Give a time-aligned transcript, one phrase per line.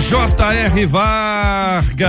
[0.00, 0.86] J.R.
[0.86, 2.00] Vargas,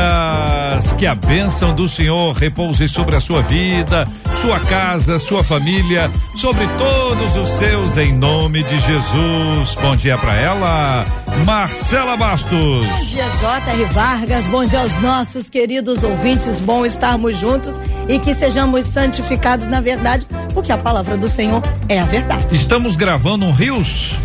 [0.97, 4.07] que a bênção do Senhor repouse sobre a sua vida,
[4.41, 9.75] sua casa, sua família, sobre todos os seus, em nome de Jesus.
[9.81, 11.05] Bom dia para ela,
[11.45, 12.87] Marcela Bastos.
[12.87, 13.85] Bom dia, J.R.
[13.93, 14.45] Vargas.
[14.45, 16.59] Bom dia aos nossos queridos ouvintes.
[16.61, 21.99] Bom estarmos juntos e que sejamos santificados na verdade, porque a palavra do Senhor é
[21.99, 22.47] a verdade.
[22.55, 24.15] Estamos gravando um Rios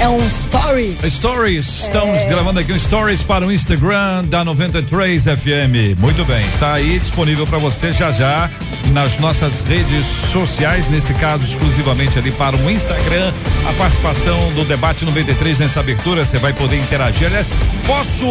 [0.00, 1.00] é um Stories.
[1.02, 1.66] Stories.
[1.84, 2.26] Estamos é.
[2.26, 5.98] gravando aqui um Stories para o Instagram da 93 FM.
[5.98, 8.50] Muito bem, está aí disponível para você já já
[8.92, 13.32] nas nossas redes sociais, nesse caso exclusivamente ali para o Instagram.
[13.68, 17.26] A participação do debate 93 nessa abertura, você vai poder interagir.
[17.28, 17.46] Aliás,
[17.86, 18.26] posso?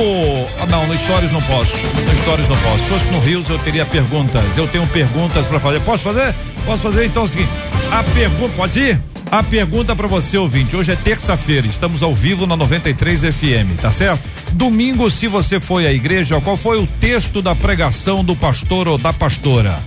[0.62, 1.76] Ah, não, no Stories não posso.
[1.78, 2.84] No Stories não posso.
[2.84, 4.58] Se fosse no Rios eu teria perguntas.
[4.58, 5.80] Eu tenho perguntas para fazer.
[5.82, 6.34] Posso fazer?
[6.66, 7.06] Posso fazer?
[7.06, 7.50] Então o seguinte,
[7.92, 9.02] a pergunta, pode ir?
[9.30, 13.90] A pergunta para você, ouvinte, hoje é terça-feira, estamos ao vivo na 93 FM, tá
[13.90, 14.30] certo?
[14.52, 18.98] Domingo, se você foi à igreja, qual foi o texto da pregação do pastor ou
[18.98, 19.80] da pastora?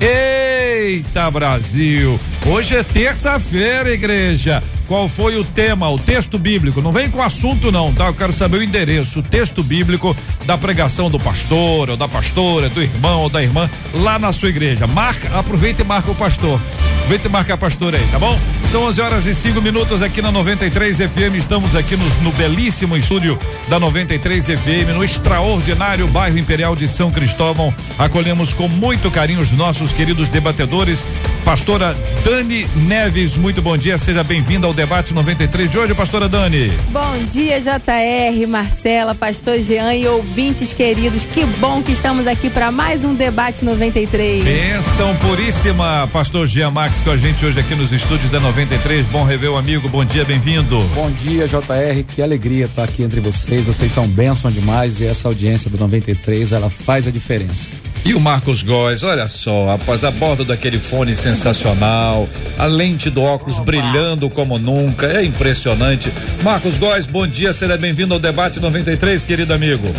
[0.00, 2.18] Eita Brasil!
[2.44, 4.62] Hoje é terça-feira, igreja.
[4.88, 6.80] Qual foi o tema, o texto bíblico?
[6.80, 8.06] Não vem com assunto não, tá?
[8.06, 12.70] Eu quero saber o endereço, o texto bíblico da pregação do pastor ou da pastora,
[12.70, 14.86] do irmão ou da irmã lá na sua igreja.
[14.86, 16.58] Marca, aproveita e marca o pastor.
[17.06, 18.38] Vem te marcar pastor aí, tá bom?
[18.70, 21.36] São 11 horas e 5 minutos aqui na 93 FM.
[21.38, 27.10] Estamos aqui no, no, belíssimo estúdio da 93 FM, no extraordinário bairro Imperial de São
[27.10, 27.74] Cristóvão.
[27.98, 31.02] Acolhemos com muito carinho os nossos queridos debatedores.
[31.48, 33.96] Pastora Dani Neves, muito bom dia.
[33.96, 36.70] Seja bem-vinda ao debate 93 de hoje, pastora Dani.
[36.90, 41.24] Bom dia, JR, Marcela, pastor Jean e ouvintes queridos.
[41.24, 44.44] Que bom que estamos aqui para mais um debate 93.
[44.44, 49.06] Bênção puríssima, pastor Jean Max com a gente hoje aqui nos estúdios da 93.
[49.06, 50.78] Bom rever o amigo, bom dia, bem-vindo.
[50.94, 53.64] Bom dia, JR, que alegria estar aqui entre vocês.
[53.64, 57.70] Vocês são bênção demais e essa audiência do 93, ela faz a diferença.
[58.08, 62.26] E o Marcos Góes, olha só, após a borda daquele fone sensacional,
[62.56, 66.10] a lente do óculos brilhando como nunca, é impressionante.
[66.42, 69.92] Marcos Góes, bom dia, seja bem-vindo ao debate 93, querido amigo.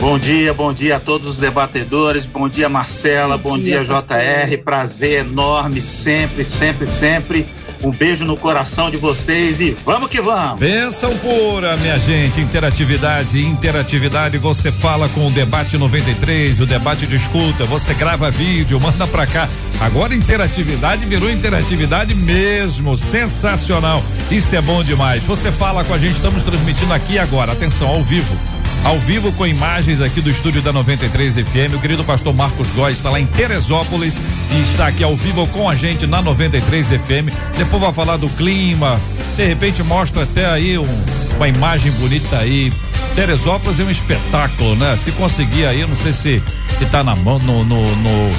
[0.00, 3.94] Bom dia, bom dia a todos os debatedores, bom dia Marcela, bom, bom dia, dia
[3.94, 7.46] JR, prazer enorme sempre, sempre, sempre.
[7.82, 10.58] Um beijo no coração de vocês e vamos que vamos.
[10.58, 12.40] Benção pura, minha gente.
[12.40, 14.38] Interatividade, interatividade.
[14.38, 17.64] Você fala com o Debate 93, o debate de escuta.
[17.64, 19.48] Você grava vídeo, manda pra cá.
[19.80, 22.96] Agora interatividade virou interatividade mesmo.
[22.96, 24.02] Sensacional.
[24.30, 25.22] Isso é bom demais.
[25.24, 27.52] Você fala com a gente, estamos transmitindo aqui agora.
[27.52, 28.53] Atenção, ao vivo
[28.84, 31.74] ao vivo com imagens aqui do estúdio da 93 FM.
[31.74, 34.20] O querido pastor Marcos Góes está lá em Teresópolis
[34.52, 37.32] e está aqui ao vivo com a gente na 93 FM.
[37.56, 39.00] Depois vai falar do clima,
[39.36, 41.04] de repente mostra até aí um,
[41.36, 42.70] uma imagem bonita aí.
[43.16, 44.96] Teresópolis é um espetáculo, né?
[44.98, 46.42] Se conseguir aí, não sei se,
[46.78, 48.32] se tá na mão, no, no, no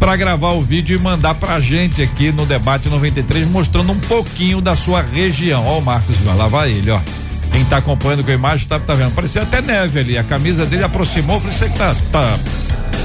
[0.00, 4.60] para gravar o vídeo e mandar pra gente aqui no debate 93 mostrando um pouquinho
[4.60, 5.64] da sua região.
[5.64, 6.98] Ó o Marcos, lá vai ele, ó.
[7.52, 9.14] Quem tá acompanhando com a imagem tá, tá vendo.
[9.14, 10.18] Parecia até neve ali.
[10.18, 11.40] A camisa dele aproximou.
[11.40, 12.38] Falei, você que tá, tá,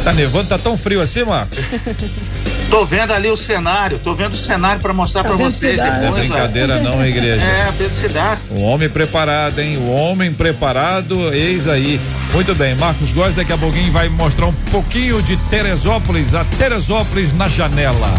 [0.03, 1.57] tá nevando, tá tão frio assim, Marcos?
[2.69, 6.01] Tô vendo ali o cenário, tô vendo o cenário para mostrar para vocês depois.
[6.01, 7.41] Não é brincadeira não, igreja.
[7.41, 8.41] É, a densidade.
[8.49, 9.77] O homem preparado, hein?
[9.77, 12.01] O homem preparado, eis aí.
[12.33, 17.35] Muito bem, Marcos Góes daqui a pouquinho vai mostrar um pouquinho de Teresópolis, a Teresópolis
[17.37, 18.09] na janela.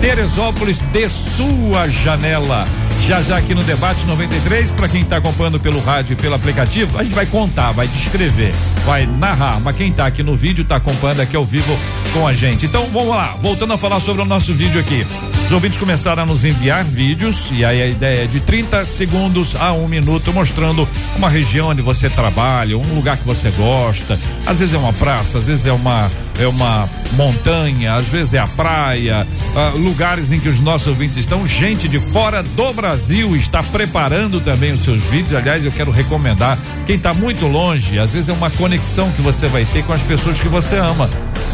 [0.00, 2.66] Teresópolis de sua janela
[3.06, 6.98] Já já aqui no Debate 93, para quem está acompanhando pelo rádio e pelo aplicativo,
[6.98, 8.52] a gente vai contar, vai descrever,
[8.84, 9.60] vai narrar.
[9.60, 11.76] Mas quem está aqui no vídeo está acompanhando aqui ao vivo
[12.12, 12.66] com a gente.
[12.66, 15.06] Então vamos lá, voltando a falar sobre o nosso vídeo aqui.
[15.46, 19.56] Os ouvintes começaram a nos enviar vídeos e aí a ideia é de 30 segundos
[19.56, 20.86] a um minuto mostrando
[21.16, 24.18] uma região onde você trabalha, um lugar que você gosta.
[24.46, 28.38] Às vezes é uma praça, às vezes é uma é uma montanha, às vezes é
[28.38, 31.46] a praia, uh, lugares em que os nossos ouvintes estão.
[31.46, 35.34] Gente de fora do Brasil está preparando também os seus vídeos.
[35.34, 39.48] Aliás, eu quero recomendar quem está muito longe, às vezes é uma conexão que você
[39.48, 41.10] vai ter com as pessoas que você ama,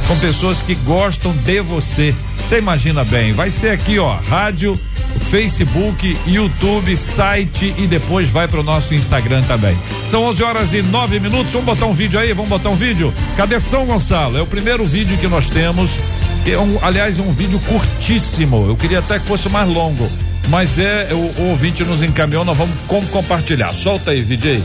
[0.07, 2.15] com pessoas que gostam de você.
[2.39, 4.79] Você imagina bem, vai ser aqui, ó, rádio,
[5.19, 9.79] Facebook, YouTube, site e depois vai para o nosso Instagram também.
[10.11, 11.53] São 11 horas e 9 minutos.
[11.53, 12.33] Vamos botar um vídeo aí?
[12.33, 13.13] Vamos botar um vídeo?
[13.37, 14.39] Cadê São Gonçalo?
[14.39, 15.99] É o primeiro vídeo que nós temos.
[16.47, 18.67] É um, aliás, um vídeo curtíssimo.
[18.69, 20.09] Eu queria até que fosse mais longo.
[20.49, 23.73] Mas é, o, o ouvinte nos encaminhou, nós vamos como compartilhar.
[23.73, 24.63] Solta aí, VJ.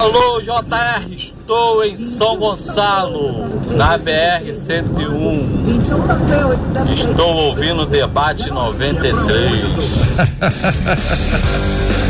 [0.00, 5.78] Alô, JR, estou em São Gonçalo, na BR 101.
[6.94, 9.60] Estou ouvindo o debate 93.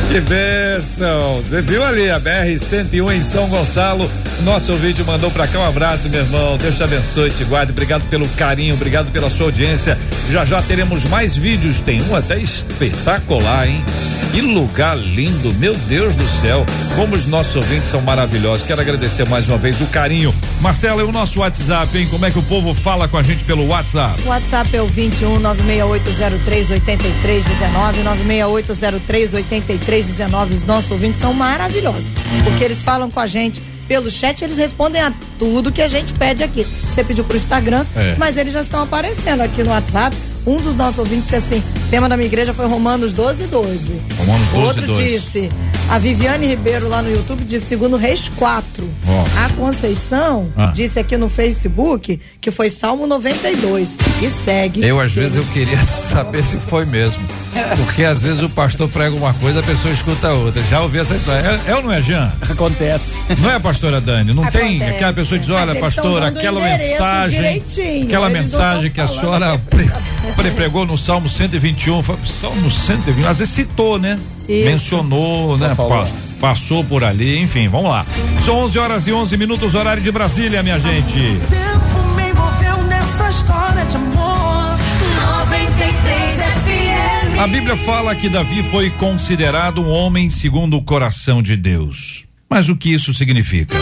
[0.08, 1.42] que bênção!
[1.42, 4.08] Você viu ali a BR 101 em São Gonçalo?
[4.44, 6.56] Nosso vídeo mandou pra cá um abraço, meu irmão.
[6.58, 7.72] Deus te abençoe, te guarde.
[7.72, 9.98] Obrigado pelo carinho, obrigado pela sua audiência.
[10.30, 11.80] Já já teremos mais vídeos.
[11.80, 13.84] Tem um até espetacular, hein?
[14.32, 16.64] Que lugar lindo, meu Deus do céu.
[16.94, 18.64] Como os nossos ouvintes são maravilhosos.
[18.64, 20.32] Quero agradecer mais uma vez o carinho.
[20.60, 22.06] Marcela, e o nosso WhatsApp, hein?
[22.08, 24.22] Como é que o povo fala com a gente pelo WhatsApp?
[24.22, 30.54] O WhatsApp é o 21 96803 8319 96803 8319.
[30.54, 32.06] Os nossos ouvintes são maravilhosos,
[32.44, 36.12] porque eles falam com a gente pelo chat, eles respondem a tudo que a gente
[36.12, 36.62] pede aqui.
[36.62, 38.14] Você pediu pro Instagram, é.
[38.16, 40.16] mas eles já estão aparecendo aqui no WhatsApp.
[40.46, 44.02] Um dos nossos ouvintes disse assim: tema da minha igreja foi Romanos 12, 12.
[44.18, 45.04] Romanos 12, Outro 12.
[45.04, 45.50] disse:
[45.90, 48.88] a Viviane Ribeiro lá no YouTube disse segundo Reis 4.
[49.08, 49.44] Oh.
[49.44, 50.66] A Conceição ah.
[50.72, 53.98] disse aqui no Facebook que foi Salmo 92.
[54.22, 54.86] E segue.
[54.86, 57.26] Eu, às vezes, eu queria saber se foi mesmo.
[57.76, 60.62] Porque às vezes o pastor prega uma coisa, a pessoa escuta outra.
[60.70, 61.60] Já ouvi essa história.
[61.66, 62.32] É, é ou não é, Jean?
[62.48, 63.18] Acontece.
[63.40, 64.32] Não é, pastora Dani?
[64.32, 64.78] Não Acontece.
[64.78, 67.62] tem aquela pessoa que diz: olha, pastor, aquela mensagem.
[68.04, 69.60] Aquela mensagem que a senhora
[70.32, 72.02] pre, pregou no Salmo 121.
[72.26, 74.16] Salmo 121, às vezes citou, né?
[74.48, 74.64] Isso.
[74.64, 75.74] Mencionou, né?
[75.74, 76.06] Pa,
[76.40, 78.04] passou por ali, enfim, vamos lá.
[78.44, 81.18] São 11 horas e 11 minutos, horário de Brasília, minha gente.
[81.18, 84.78] O tempo me envolveu nessa história de amor.
[85.46, 87.38] 93 FM.
[87.40, 92.24] A Bíblia fala que Davi foi considerado um homem segundo o coração de Deus.
[92.48, 93.76] Mas o que isso significa?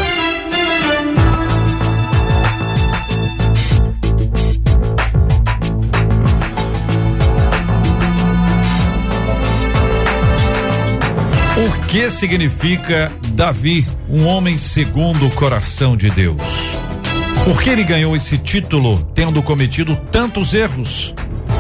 [11.89, 16.43] Que significa Davi, um homem segundo o coração de Deus?
[17.45, 21.15] Por que ele ganhou esse título tendo cometido tantos erros?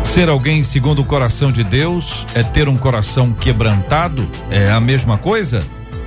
[0.04, 4.28] Ser alguém segundo o coração de Deus é ter um coração quebrantado?
[4.50, 5.62] É a mesma coisa?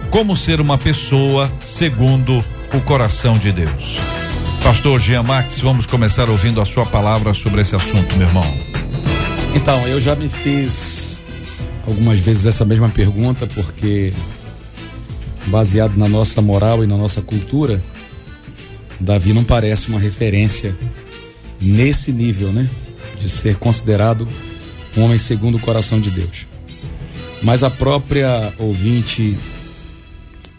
[0.10, 2.44] Como ser uma pessoa segundo
[2.74, 4.00] o coração de Deus?
[4.64, 8.46] Pastor Jean Max, vamos começar ouvindo a sua palavra sobre esse assunto, meu irmão.
[9.56, 11.01] Então, eu já me fiz
[11.86, 14.14] algumas vezes essa mesma pergunta, porque
[15.48, 17.82] baseado na nossa moral e na nossa cultura,
[19.00, 20.76] Davi não parece uma referência
[21.60, 22.70] nesse nível, né?
[23.20, 24.28] De ser considerado
[24.96, 26.46] um homem segundo o coração de Deus.
[27.42, 29.38] Mas a própria ouvinte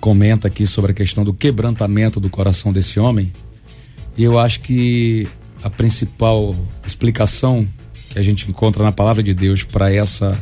[0.00, 3.32] comenta aqui sobre a questão do quebrantamento do coração desse homem,
[4.16, 5.28] e eu acho que
[5.62, 7.66] a principal explicação
[8.10, 10.36] que a gente encontra na palavra de Deus para essa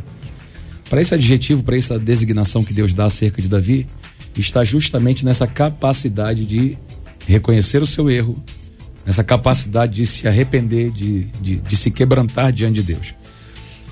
[0.91, 3.87] para esse adjetivo, para essa designação que Deus dá acerca de Davi,
[4.37, 6.77] está justamente nessa capacidade de
[7.29, 8.43] reconhecer o seu erro,
[9.07, 13.15] nessa capacidade de se arrepender, de, de, de se quebrantar diante de Deus.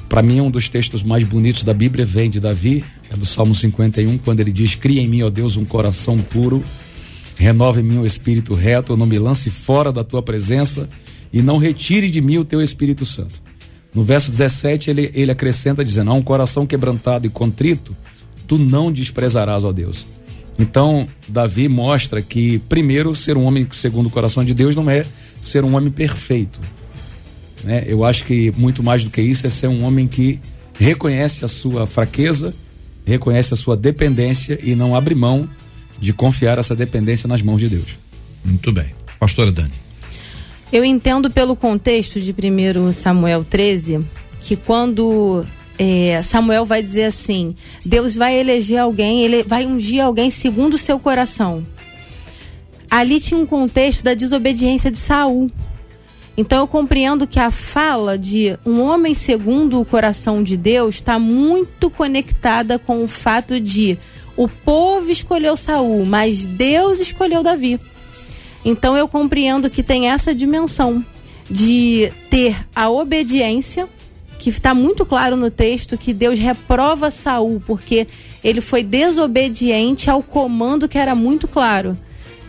[0.09, 3.55] Para mim, um dos textos mais bonitos da Bíblia vem de Davi, é do Salmo
[3.55, 6.64] 51, quando ele diz: Cria em mim, ó Deus, um coração puro,
[7.37, 10.88] renove em mim o espírito reto, não me lance fora da tua presença
[11.33, 13.48] e não retire de mim o teu Espírito Santo.
[13.95, 17.97] No verso 17, ele, ele acrescenta dizendo: A um coração quebrantado e contrito,
[18.47, 20.07] tu não desprezarás, ó Deus.
[20.59, 25.07] Então, Davi mostra que, primeiro, ser um homem segundo o coração de Deus não é
[25.40, 26.59] ser um homem perfeito.
[27.62, 27.85] Né?
[27.87, 30.40] Eu acho que muito mais do que isso é ser um homem que
[30.78, 32.52] reconhece a sua fraqueza,
[33.07, 35.49] reconhece a sua dependência e não abre mão
[36.00, 37.99] de confiar essa dependência nas mãos de Deus.
[38.45, 38.92] Muito bem.
[39.18, 39.88] Pastora Dani.
[40.73, 44.01] Eu entendo pelo contexto de 1 Samuel 13
[44.41, 45.45] que quando
[45.79, 50.79] é, Samuel vai dizer assim: Deus vai eleger alguém, ele vai ungir alguém segundo o
[50.79, 51.67] seu coração.
[52.91, 55.51] Ali tinha um contexto da desobediência de Saul.
[56.37, 61.19] Então eu compreendo que a fala de um homem segundo o coração de Deus está
[61.19, 63.99] muito conectada com o fato de
[64.37, 67.81] o povo escolheu Saul, mas Deus escolheu Davi.
[68.65, 71.05] Então eu compreendo que tem essa dimensão
[71.50, 73.88] de ter a obediência,
[74.38, 78.07] que está muito claro no texto que Deus reprova Saul porque
[78.45, 81.97] ele foi desobediente ao comando que era muito claro.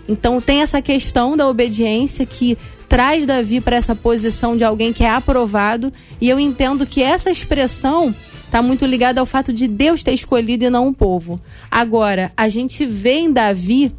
[0.07, 2.57] Então tem essa questão da obediência que
[2.89, 7.29] traz Davi para essa posição de alguém que é aprovado, e eu entendo que essa
[7.29, 8.13] expressão
[8.43, 11.39] está muito ligada ao fato de Deus ter escolhido e não o povo.
[11.69, 13.93] Agora, a gente vê em Davi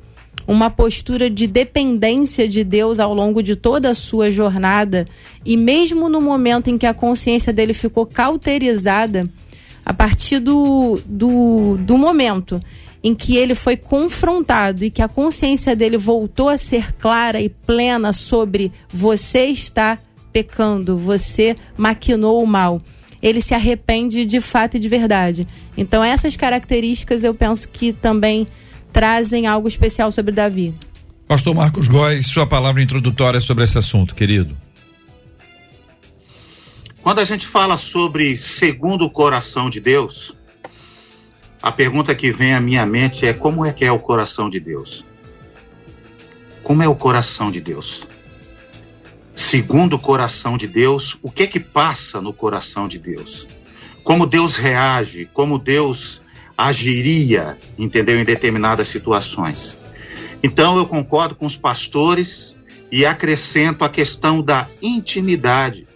[0.50, 5.06] uma postura de dependência de Deus ao longo de toda a sua jornada,
[5.46, 9.30] e mesmo no momento em que a consciência dele ficou cauterizada,
[9.86, 12.60] a partir do, do, do momento
[13.02, 17.48] em que ele foi confrontado e que a consciência dele voltou a ser clara e
[17.48, 19.98] plena sobre você está
[20.32, 22.80] pecando, você maquinou o mal.
[23.22, 25.46] Ele se arrepende de fato e de verdade.
[25.76, 28.48] Então, essas características eu penso que também
[28.92, 30.74] trazem algo especial sobre Davi.
[31.26, 34.56] Pastor Marcos Góes, sua palavra introdutória sobre esse assunto, querido.
[37.02, 40.34] Quando a gente fala sobre segundo o coração de Deus,
[41.62, 44.58] a pergunta que vem à minha mente é como é que é o coração de
[44.58, 45.04] Deus?
[46.62, 48.06] Como é o coração de Deus?
[49.34, 53.46] Segundo o coração de Deus, o que é que passa no coração de Deus?
[54.04, 56.19] Como Deus reage, como Deus
[56.68, 59.78] agiria, entendeu, em determinadas situações.
[60.42, 62.56] Então eu concordo com os pastores
[62.92, 65.86] e acrescento a questão da intimidade.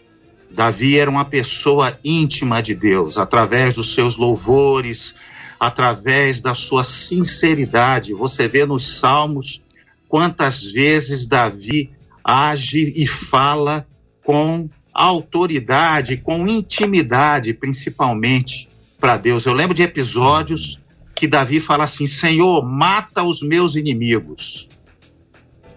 [0.50, 5.14] Davi era uma pessoa íntima de Deus, através dos seus louvores,
[5.60, 8.14] através da sua sinceridade.
[8.14, 9.60] Você vê nos Salmos
[10.08, 11.90] quantas vezes Davi
[12.22, 13.86] age e fala
[14.22, 18.68] com autoridade, com intimidade, principalmente
[19.04, 19.44] para Deus.
[19.44, 20.80] Eu lembro de episódios
[21.14, 24.66] que Davi fala assim: Senhor, mata os meus inimigos.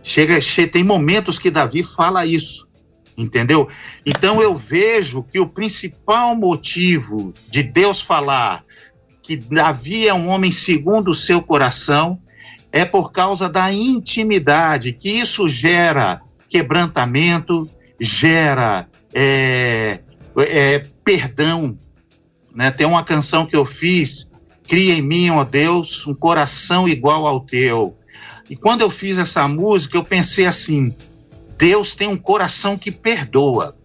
[0.01, 2.65] Chega, chega, tem momentos que Davi fala isso,
[3.17, 3.67] entendeu?
[4.05, 8.63] Então eu vejo que o principal motivo de Deus falar
[9.21, 12.17] que Davi é um homem segundo o seu coração,
[12.71, 17.69] é por causa da intimidade, que isso gera quebrantamento,
[17.99, 19.99] gera é,
[20.37, 21.77] é, perdão.
[22.57, 22.71] Né?
[22.71, 24.27] Tem uma canção que eu fiz,
[24.67, 27.95] Cria em mim, ó Deus, um coração igual ao teu.
[28.49, 30.93] E quando eu fiz essa música, eu pensei assim:
[31.57, 33.75] Deus tem um coração que perdoa.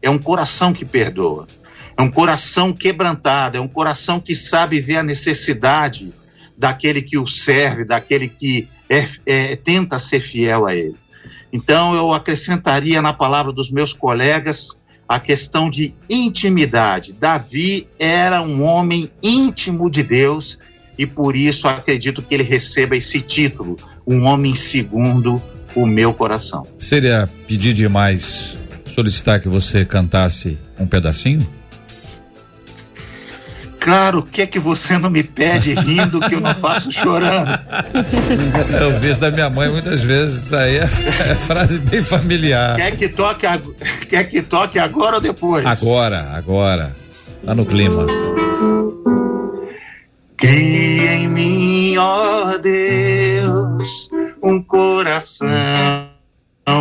[0.00, 1.46] É um coração que perdoa.
[1.94, 6.12] É um coração quebrantado, é um coração que sabe ver a necessidade
[6.56, 10.96] daquele que o serve, daquele que é, é, tenta ser fiel a ele.
[11.52, 14.77] Então, eu acrescentaria na palavra dos meus colegas
[15.08, 17.12] a questão de intimidade.
[17.12, 20.58] Davi era um homem íntimo de Deus
[20.98, 25.40] e por isso acredito que ele receba esse título, um homem segundo
[25.74, 26.66] o meu coração.
[26.78, 31.57] Seria pedir demais solicitar que você cantasse um pedacinho?
[33.80, 37.48] Claro, o que é que você não me pede rindo que eu não faço chorando?
[38.80, 42.76] Eu vi da minha mãe muitas vezes, isso aí é, é frase bem familiar.
[42.76, 43.46] Quer que, toque,
[44.08, 45.64] quer que toque agora ou depois?
[45.64, 46.94] Agora, agora.
[47.44, 48.06] Tá no clima.
[50.36, 54.08] Cria em mim, ó Deus,
[54.42, 55.48] um coração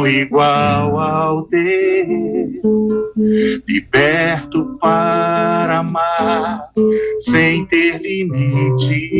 [0.07, 1.63] igual ao teu,
[3.67, 6.69] liberto para amar
[7.19, 9.11] sem ter limite.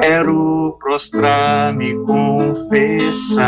[0.00, 3.38] Quero prostrar-me, confessar,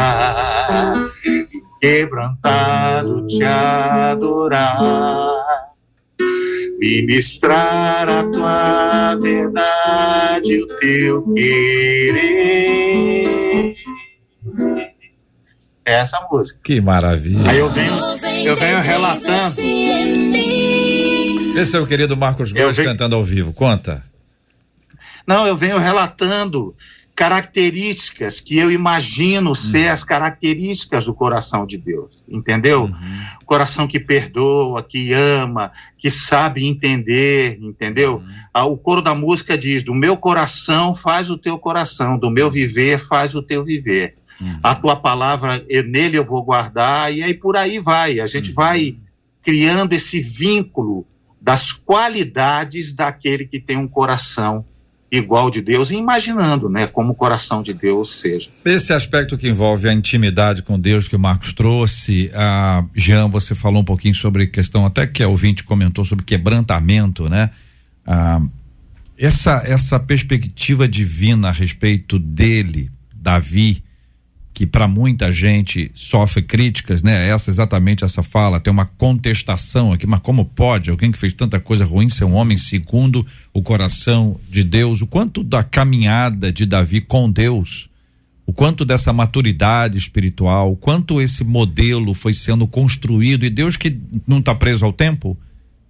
[1.80, 5.32] quebrantado te adorar.
[6.78, 12.91] Ministrar a tua verdade, o teu querer
[15.84, 16.60] essa música.
[16.62, 17.50] Que maravilha.
[17.50, 17.94] Aí eu venho,
[18.44, 19.56] eu venho relatando.
[21.56, 22.88] Esse é o querido Marcos Gomes venho...
[22.88, 23.52] cantando ao vivo.
[23.52, 24.04] Conta.
[25.26, 26.74] Não, eu venho relatando
[27.14, 29.54] características que eu imagino uhum.
[29.54, 32.84] ser as características do coração de Deus, entendeu?
[32.84, 33.26] Uhum.
[33.44, 38.16] Coração que perdoa, que ama, que sabe entender, entendeu?
[38.16, 38.34] Uhum.
[38.52, 42.50] Ah, o coro da música diz: do meu coração faz o teu coração, do meu
[42.50, 44.16] viver faz o teu viver.
[44.42, 44.58] Uhum.
[44.62, 48.20] A tua palavra, nele eu vou guardar, e aí por aí vai.
[48.20, 48.56] A gente uhum.
[48.56, 48.96] vai
[49.42, 51.06] criando esse vínculo
[51.40, 54.64] das qualidades daquele que tem um coração
[55.10, 58.48] igual de Deus e imaginando, né, como o coração de Deus seja.
[58.64, 63.54] Esse aspecto que envolve a intimidade com Deus que o Marcos trouxe, a Jean, você
[63.54, 67.50] falou um pouquinho sobre questão até que a ouvinte comentou sobre quebrantamento, né?
[68.06, 68.40] Ah,
[69.18, 73.84] essa essa perspectiva divina a respeito dele, Davi,
[74.54, 77.28] que para muita gente sofre críticas, né?
[77.28, 81.58] Essa exatamente essa fala, tem uma contestação aqui, mas como pode alguém que fez tanta
[81.58, 85.00] coisa ruim ser um homem segundo o coração de Deus?
[85.00, 87.88] O quanto da caminhada de Davi com Deus,
[88.44, 93.98] o quanto dessa maturidade espiritual, o quanto esse modelo foi sendo construído e Deus que
[94.26, 95.34] não está preso ao tempo,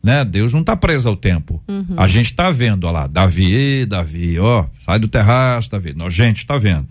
[0.01, 0.25] né?
[0.25, 1.61] Deus não está preso ao tempo.
[1.67, 1.95] Uhum.
[1.97, 6.39] A gente está vendo, ó lá, Davi, Davi, ó, sai do terraço, Davi, a gente
[6.39, 6.87] está vendo.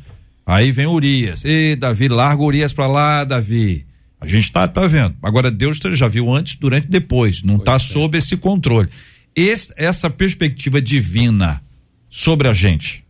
[0.46, 1.46] Aí vem Urias.
[1.46, 3.86] Ei, Davi, larga Urias para lá, Davi.
[4.20, 5.16] A gente está tá vendo.
[5.22, 7.42] Agora, Deus já viu antes, durante e depois.
[7.42, 7.80] Não está é.
[7.80, 8.90] sob esse controle.
[9.36, 11.62] Esse, essa perspectiva divina
[12.10, 13.04] sobre a gente.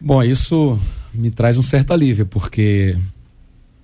[0.00, 0.78] Bom, isso
[1.14, 2.96] me traz um certo alívio, porque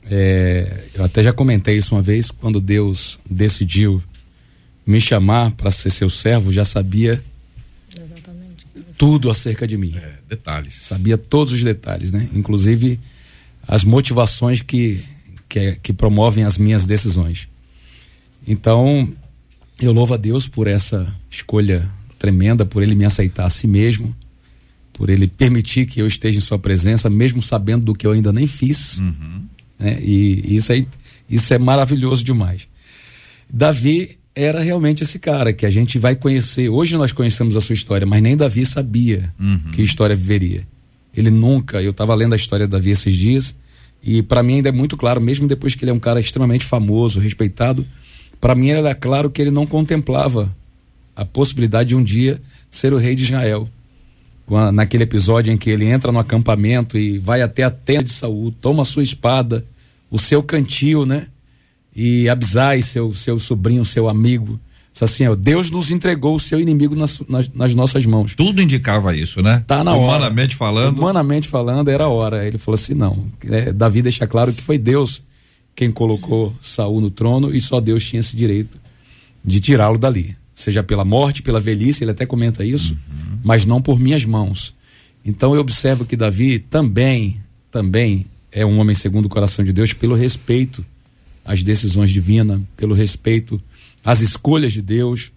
[0.04, 4.02] é, eu até já comentei isso uma vez, quando Deus decidiu
[4.84, 7.22] me chamar para ser seu servo, já sabia
[9.00, 9.94] tudo acerca de mim.
[9.96, 10.74] É, detalhes.
[10.74, 12.28] Sabia todos os detalhes, né?
[12.34, 13.00] Inclusive
[13.66, 15.02] as motivações que,
[15.48, 17.48] que, que promovem as minhas decisões.
[18.46, 19.10] Então,
[19.80, 21.88] eu louvo a Deus por essa escolha
[22.18, 24.14] tremenda, por ele me aceitar a si mesmo,
[24.92, 28.34] por ele permitir que eu esteja em sua presença, mesmo sabendo do que eu ainda
[28.34, 28.98] nem fiz.
[28.98, 29.46] Uhum.
[29.78, 29.98] Né?
[30.02, 30.86] E isso, aí,
[31.26, 32.68] isso é maravilhoso demais.
[33.48, 36.68] Davi era realmente esse cara que a gente vai conhecer.
[36.68, 39.72] Hoje nós conhecemos a sua história, mas nem Davi sabia uhum.
[39.72, 40.66] que história viveria.
[41.14, 41.82] Ele nunca.
[41.82, 43.54] Eu estava lendo a história de Davi esses dias
[44.02, 46.64] e para mim ainda é muito claro, mesmo depois que ele é um cara extremamente
[46.64, 47.86] famoso, respeitado,
[48.40, 50.50] para mim era claro que ele não contemplava
[51.14, 53.68] a possibilidade de um dia ser o rei de Israel.
[54.72, 58.50] Naquele episódio em que ele entra no acampamento e vai até a tenda de Saul,
[58.60, 59.64] toma a sua espada,
[60.10, 61.26] o seu cantil, né?
[62.02, 64.58] E Abisai, seu, seu sobrinho, seu amigo,
[64.90, 68.34] disse assim: ó, Deus nos entregou o seu inimigo nas, nas, nas, nossas mãos.
[68.34, 69.62] Tudo indicava isso, né?
[69.66, 70.16] Tá na hora.
[70.16, 70.96] Humanamente falando.
[70.96, 72.46] Humanamente falando, era a hora.
[72.46, 73.26] Ele falou assim: não.
[73.44, 75.22] É, Davi deixa claro que foi Deus
[75.76, 78.78] quem colocou Saul no trono e só Deus tinha esse direito
[79.44, 80.34] de tirá-lo dali.
[80.54, 83.38] Seja pela morte, pela velhice, ele até comenta isso, uhum.
[83.44, 84.74] mas não por minhas mãos.
[85.22, 87.36] Então eu observo que Davi também,
[87.70, 90.82] também é um homem segundo o coração de Deus pelo respeito
[91.50, 93.60] as decisões divinas, pelo respeito
[94.04, 95.32] às escolhas de Deus.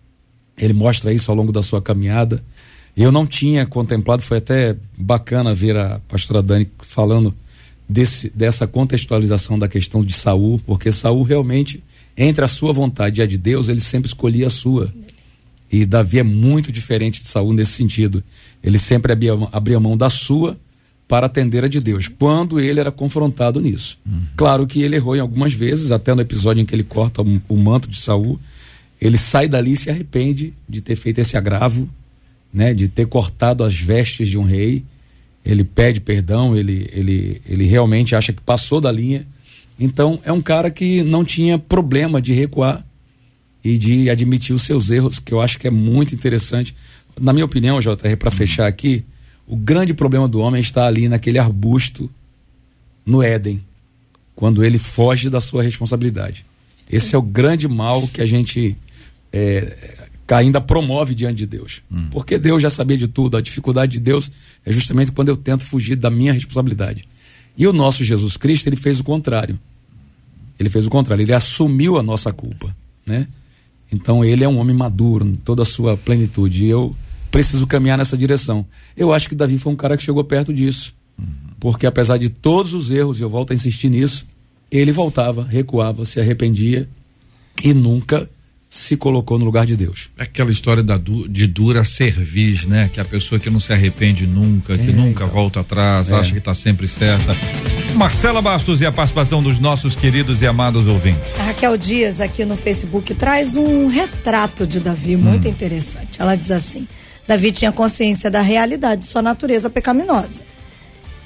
[0.56, 2.43] Ele mostra isso ao longo da sua caminhada.
[2.95, 7.34] Eu não tinha contemplado, foi até bacana ver a pastora Dani falando
[7.89, 11.84] desse, dessa contextualização da questão de Saul, porque Saul realmente,
[12.15, 14.93] entre a sua vontade e a de Deus, ele sempre escolhia a sua.
[15.71, 18.23] E Davi é muito diferente de Saul nesse sentido.
[18.63, 20.56] Ele sempre abria, abria mão da sua
[21.13, 23.99] para atender a de Deus, quando ele era confrontado nisso.
[24.04, 24.21] Uhum.
[24.36, 27.41] Claro que ele errou em algumas vezes, até no episódio em que ele corta o,
[27.47, 28.39] o manto de Saul,
[28.99, 31.88] ele sai dali e se arrepende de ter feito esse agravo,
[32.52, 34.84] né, de ter cortado as vestes de um rei.
[35.45, 39.23] Ele pede perdão, ele, ele, ele realmente acha que passou da linha.
[39.80, 42.84] Então, é um cara que não tinha problema de recuar
[43.63, 46.73] e de admitir os seus erros, que eu acho que é muito interessante.
[47.21, 48.36] Na minha opinião, JR, para uhum.
[48.36, 49.06] fechar aqui,
[49.48, 52.10] o grande problema do homem está ali naquele arbusto
[53.06, 53.64] no Éden,
[54.36, 56.46] quando ele foge da sua responsabilidade.
[56.90, 58.76] Esse é o grande mal que a gente
[59.32, 59.98] é,
[60.32, 61.82] ainda promove diante de Deus.
[61.92, 62.08] Hum.
[62.12, 63.38] Porque Deus já sabia de tudo.
[63.38, 64.32] A dificuldade de Deus
[64.66, 67.08] é justamente quando eu tento fugir da minha responsabilidade.
[67.58, 69.60] E o nosso Jesus Cristo, ele fez o contrário.
[70.60, 72.76] Ele fez o contrário, ele assumiu a nossa culpa,
[73.06, 73.28] né?
[73.92, 76.66] Então ele é um homem maduro em toda a sua plenitude.
[76.66, 76.96] E eu
[77.34, 78.63] preciso caminhar nessa direção.
[78.96, 80.93] Eu acho que Davi foi um cara que chegou perto disso.
[81.17, 81.26] Uhum.
[81.60, 84.28] Porque apesar de todos os erros, e eu volto a insistir nisso,
[84.72, 86.88] ele voltava, recuava, se arrependia
[87.63, 88.30] e nunca
[88.69, 90.12] se colocou no lugar de Deus.
[90.15, 92.88] É aquela história da, de dura cerviz, né?
[92.93, 95.30] Que a pessoa que não se arrepende nunca, que é, nunca então.
[95.30, 96.15] volta atrás, é.
[96.15, 97.36] acha que está sempre certa.
[97.96, 101.39] Marcela Bastos e a participação dos nossos queridos e amados ouvintes.
[101.39, 105.52] A Raquel Dias aqui no Facebook traz um retrato de Davi muito hum.
[105.52, 106.19] interessante.
[106.22, 106.88] Ela diz assim:
[107.28, 110.42] Davi tinha consciência da realidade de sua natureza pecaminosa.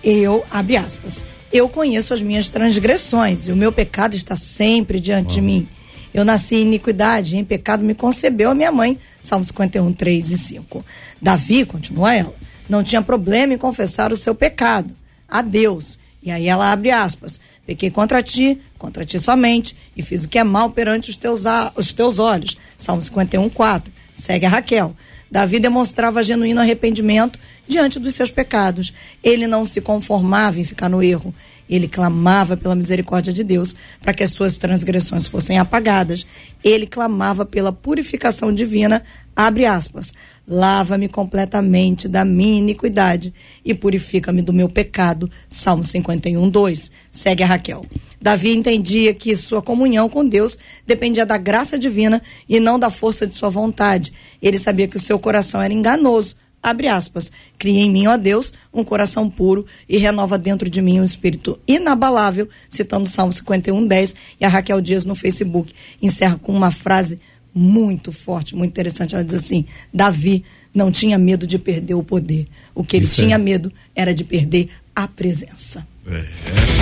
[0.04, 5.36] Eu, abre aspas, eu conheço as minhas transgressões e o meu pecado está sempre diante
[5.36, 5.68] de mim.
[6.14, 8.98] Eu nasci em iniquidade e em pecado me concebeu a minha mãe.
[9.22, 10.86] Salmo 51, 3 e 5.
[11.22, 12.34] Davi, continua ela,
[12.70, 14.96] não tinha problema em confessar o seu pecado
[15.28, 16.00] a Deus.
[16.22, 17.40] E aí ela abre aspas.
[17.66, 21.44] Pequei contra ti, contra ti somente, e fiz o que é mal perante os teus,
[21.76, 22.58] os teus olhos.
[22.78, 23.94] Salmo 51, 4.
[24.14, 24.96] Segue a Raquel.
[25.30, 27.38] Davi demonstrava genuíno arrependimento
[27.68, 28.94] diante dos seus pecados.
[29.24, 31.34] Ele não se conformava em ficar no erro.
[31.70, 36.26] Ele clamava pela misericórdia de Deus para que as suas transgressões fossem apagadas.
[36.64, 39.04] Ele clamava pela purificação divina,
[39.36, 40.14] abre aspas,
[40.48, 43.34] lava-me completamente da minha iniquidade
[43.66, 45.30] e purifica-me do meu pecado.
[45.50, 46.92] Salmo 51, 2.
[47.12, 47.84] Segue a Raquel.
[48.20, 53.28] Davi entendia que sua comunhão com Deus dependia da graça divina e não da força
[53.28, 54.14] de sua vontade.
[54.42, 56.36] Ele sabia que o seu coração era enganoso.
[56.64, 57.32] Abre aspas.
[57.60, 61.60] Cria em mim, ó Deus, um coração puro e renova dentro de mim um espírito
[61.68, 64.16] inabalável, citando Salmo 51, 10.
[64.40, 67.20] E a Raquel Dias no Facebook encerra com uma frase
[67.54, 69.16] muito forte, muito interessante.
[69.16, 72.48] Ela diz assim: Davi não tinha medo de perder o poder.
[72.74, 73.40] O que ele Isso tinha é.
[73.40, 75.86] medo era de perder a presença.
[76.08, 76.24] É,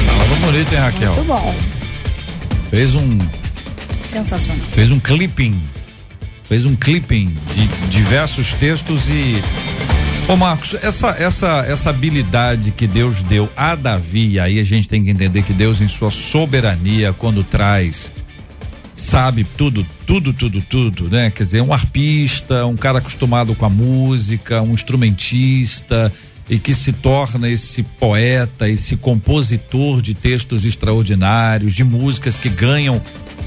[0.05, 1.15] palavra bonita, hein, Raquel?
[1.15, 1.55] Muito bom.
[2.69, 3.17] Fez um.
[4.09, 4.65] Sensacional.
[4.67, 5.61] Fez um clipping.
[6.43, 9.41] Fez um clipping de diversos textos e.
[10.27, 15.03] Ô Marcos, essa, essa, essa habilidade que Deus deu a Davi, aí a gente tem
[15.03, 18.11] que entender que Deus, em sua soberania, quando traz,
[18.95, 21.31] sabe tudo, tudo, tudo, tudo, né?
[21.31, 26.11] Quer dizer, um arpista, um cara acostumado com a música, um instrumentista,
[26.49, 33.01] e que se torna esse poeta, esse compositor de textos extraordinários, de músicas que ganham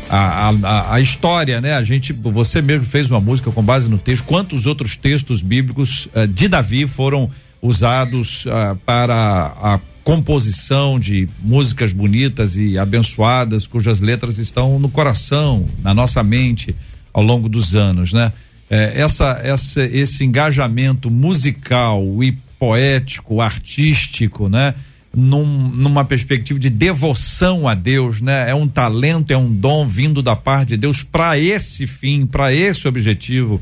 [0.08, 1.74] a, a, a, história, né?
[1.74, 4.24] A gente, você mesmo fez uma música com base no texto.
[4.24, 7.30] Quantos outros textos bíblicos uh, de Davi foram
[7.62, 15.68] usados uh, para a composição de músicas bonitas e abençoadas, cujas letras estão no coração,
[15.82, 16.74] na nossa mente
[17.12, 18.32] ao longo dos anos, né?
[18.70, 24.74] É, essa, essa, esse engajamento musical e poético, artístico, né?
[25.14, 28.48] Num, numa perspectiva de devoção a Deus, né?
[28.48, 32.50] É um talento, é um dom vindo da parte de Deus para esse fim, para
[32.50, 33.60] esse objetivo.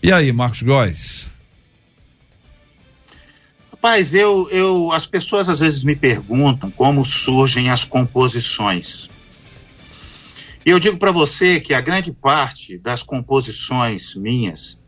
[0.00, 1.33] E aí, Marcos Góes?
[3.84, 9.10] Rapaz, eu, eu, as pessoas às vezes me perguntam como surgem as composições.
[10.64, 14.78] E eu digo para você que a grande parte das composições minhas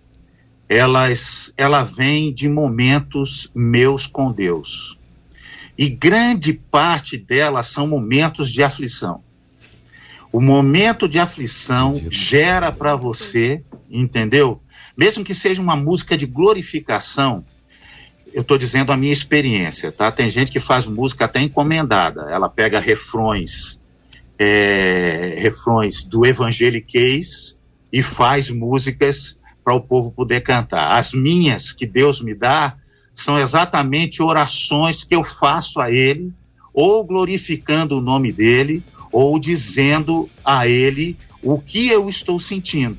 [0.67, 4.97] elas, ela vem de momentos meus com Deus.
[5.77, 9.23] E grande parte delas são momentos de aflição.
[10.33, 14.63] O momento de aflição gera para você, entendeu?
[14.97, 17.45] Mesmo que seja uma música de glorificação,
[18.37, 20.13] eu estou dizendo a minha experiência, tá?
[20.13, 22.27] Tem gente que faz música até encomendada.
[22.31, 23.81] Ela pega refrões,
[24.39, 27.57] é, refrões do evangeliquez
[27.91, 30.99] e faz músicas para o povo poder cantar.
[30.99, 32.77] As minhas que Deus me dá
[33.15, 36.31] são exatamente orações que eu faço a Ele,
[36.75, 42.99] ou glorificando o nome dele, ou dizendo a Ele o que eu estou sentindo.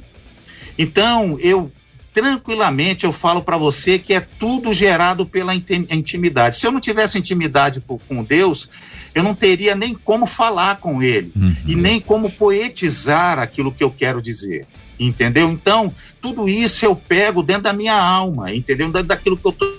[0.79, 1.71] Então, eu
[2.17, 6.57] tranquilamente eu falo para você que é tudo gerado pela intimidade.
[6.57, 8.67] Se eu não tivesse intimidade com Deus,
[9.13, 11.55] eu não teria nem como falar com Ele uhum.
[11.67, 14.65] e nem como poetizar aquilo que eu quero dizer
[14.99, 15.51] entendeu?
[15.51, 18.87] Então, tudo isso eu pego dentro da minha alma, entendeu?
[18.87, 19.77] Dentro daquilo que eu tô,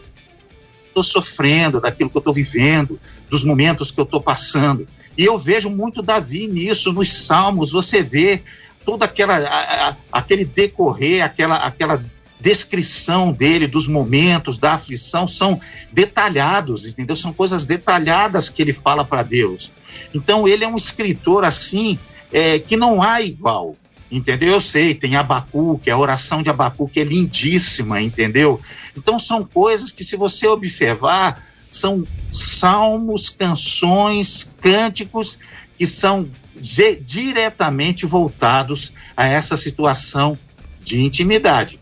[0.94, 4.87] tô sofrendo, daquilo que eu estou vivendo, dos momentos que eu estou passando.
[5.16, 8.42] E eu vejo muito Davi nisso, nos Salmos, você vê
[8.88, 12.03] toda aquela a, a, aquele decorrer, aquela aquela
[12.40, 15.61] descrição dele dos momentos da aflição são
[15.92, 17.16] detalhados, entendeu?
[17.16, 19.72] São coisas detalhadas que ele fala para Deus.
[20.14, 21.98] Então ele é um escritor assim
[22.33, 23.77] é, que não há igual,
[24.11, 24.53] entendeu?
[24.53, 28.61] Eu sei, tem Abacu, é a oração de Abacu, que é lindíssima, entendeu?
[28.96, 35.38] Então são coisas que, se você observar, são salmos, canções, cânticos
[35.77, 36.29] que são
[36.61, 40.37] diretamente voltados a essa situação
[40.81, 41.79] de intimidade.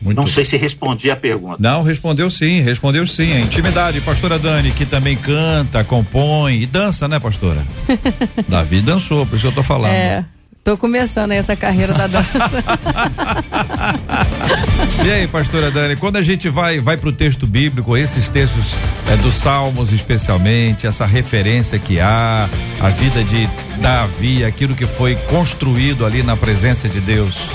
[0.00, 1.56] Muito Não sei se respondi a pergunta.
[1.58, 3.32] Não, respondeu sim, respondeu sim.
[3.32, 7.64] A intimidade, pastora Dani, que também canta, compõe e dança, né, pastora?
[8.48, 9.92] Davi dançou, por isso eu tô falando.
[9.92, 10.24] É.
[10.62, 12.64] Tô começando essa carreira da dança.
[15.04, 18.74] e aí, pastora Dani, quando a gente vai vai pro texto bíblico, esses textos
[19.10, 22.46] é, dos Salmos especialmente, essa referência que há,
[22.78, 23.48] a vida de
[23.80, 27.48] Davi, aquilo que foi construído ali na presença de Deus.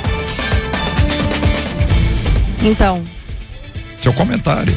[2.66, 3.04] Então.
[3.98, 4.74] Seu comentário.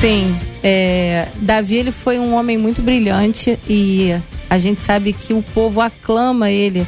[0.00, 4.14] Sim, é, Davi ele foi um homem muito brilhante e
[4.48, 6.86] a gente sabe que o povo aclama ele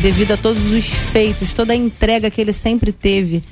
[0.00, 3.42] devido a todos os feitos, toda a entrega que ele sempre teve,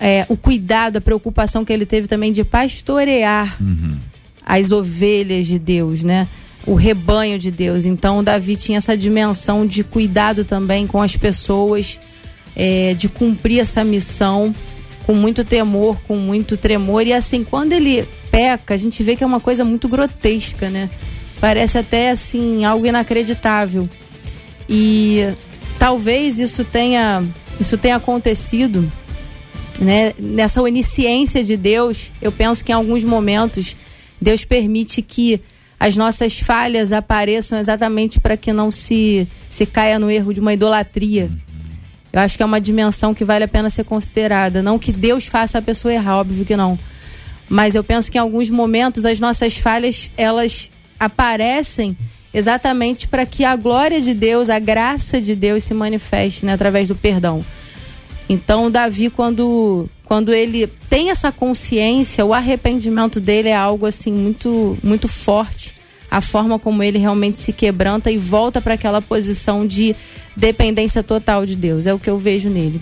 [0.00, 3.96] é, o cuidado, a preocupação que ele teve também de pastorear uhum.
[4.44, 6.26] as ovelhas de Deus, né?
[6.66, 7.84] o rebanho de Deus.
[7.84, 12.00] Então, Davi tinha essa dimensão de cuidado também com as pessoas,
[12.56, 14.54] é, de cumprir essa missão
[15.06, 17.06] com muito temor, com muito tremor.
[17.06, 20.90] E assim, quando ele peca, a gente vê que é uma coisa muito grotesca, né?
[21.40, 23.88] Parece até assim algo inacreditável.
[24.68, 25.34] E
[25.78, 27.22] talvez isso tenha
[27.60, 28.90] isso tenha acontecido,
[29.78, 30.14] né?
[30.18, 33.76] Nessa onisciência de Deus, eu penso que em alguns momentos
[34.20, 35.40] Deus permite que
[35.78, 40.54] as nossas falhas apareçam exatamente para que não se, se caia no erro de uma
[40.54, 41.30] idolatria.
[42.14, 44.62] Eu acho que é uma dimensão que vale a pena ser considerada.
[44.62, 46.78] Não que Deus faça a pessoa errar, óbvio que não.
[47.48, 51.96] Mas eu penso que em alguns momentos as nossas falhas, elas aparecem
[52.32, 56.86] exatamente para que a glória de Deus, a graça de Deus se manifeste né, através
[56.86, 57.44] do perdão.
[58.28, 64.78] Então, Davi, quando, quando ele tem essa consciência, o arrependimento dele é algo assim muito,
[64.84, 65.73] muito forte.
[66.14, 69.96] A forma como ele realmente se quebranta e volta para aquela posição de
[70.36, 71.86] dependência total de Deus.
[71.86, 72.80] É o que eu vejo nele.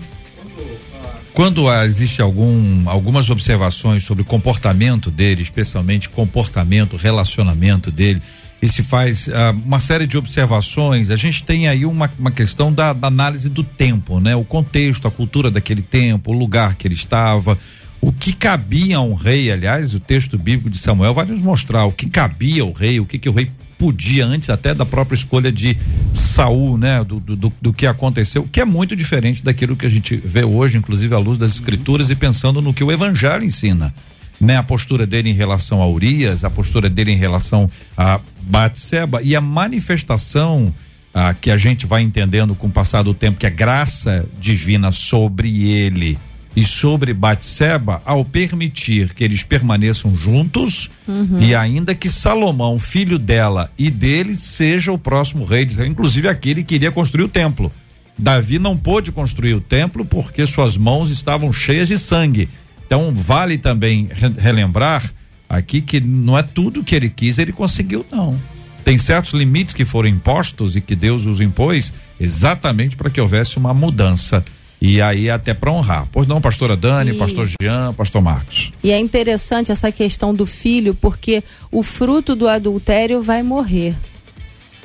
[1.33, 8.21] Quando existe algum, algumas observações sobre o comportamento dele, especialmente comportamento, relacionamento dele,
[8.61, 9.31] e se faz uh,
[9.65, 13.63] uma série de observações, a gente tem aí uma, uma questão da, da, análise do
[13.63, 14.35] tempo, né?
[14.35, 17.57] O contexto, a cultura daquele tempo, o lugar que ele estava,
[18.03, 21.85] o que cabia a um rei, aliás, o texto bíblico de Samuel vai nos mostrar
[21.85, 25.15] o que cabia ao rei, o que, que o rei podia antes até da própria
[25.15, 25.77] escolha de
[26.11, 27.01] Saul, né?
[27.01, 30.77] Do, do, do, que aconteceu, que é muito diferente daquilo que a gente vê hoje,
[30.77, 33.93] inclusive à luz das escrituras e pensando no que o evangelho ensina
[34.37, 34.57] né?
[34.57, 39.33] A postura dele em relação a Urias, a postura dele em relação a Batseba e
[39.33, 40.73] a manifestação
[41.13, 44.91] ah, que a gente vai entendendo com o passar do tempo que a graça divina
[44.91, 46.17] sobre ele
[46.55, 51.39] e sobre Batseba ao permitir que eles permaneçam juntos uhum.
[51.39, 56.75] e ainda que Salomão, filho dela e dele, seja o próximo rei, inclusive aquele que
[56.75, 57.71] iria construir o templo.
[58.17, 62.47] Davi não pôde construir o templo porque suas mãos estavam cheias de sangue.
[62.85, 65.11] Então vale também relembrar
[65.49, 68.39] aqui que não é tudo que ele quis, ele conseguiu não.
[68.83, 73.57] Tem certos limites que foram impostos e que Deus os impôs exatamente para que houvesse
[73.57, 74.43] uma mudança.
[74.81, 76.07] E aí até para honrar.
[76.11, 77.17] Pois não, pastora Dani, e...
[77.17, 78.71] pastor Jean, pastor Marcos.
[78.83, 83.95] E é interessante essa questão do filho, porque o fruto do adultério vai morrer.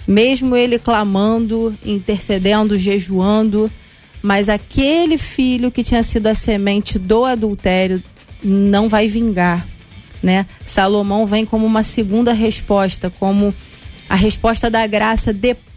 [0.06, 3.70] Mesmo ele clamando, intercedendo, jejuando,
[4.22, 8.02] mas aquele filho que tinha sido a semente do adultério
[8.42, 9.66] não vai vingar,
[10.22, 10.46] né?
[10.64, 13.52] Salomão vem como uma segunda resposta, como
[14.08, 15.67] a resposta da graça depois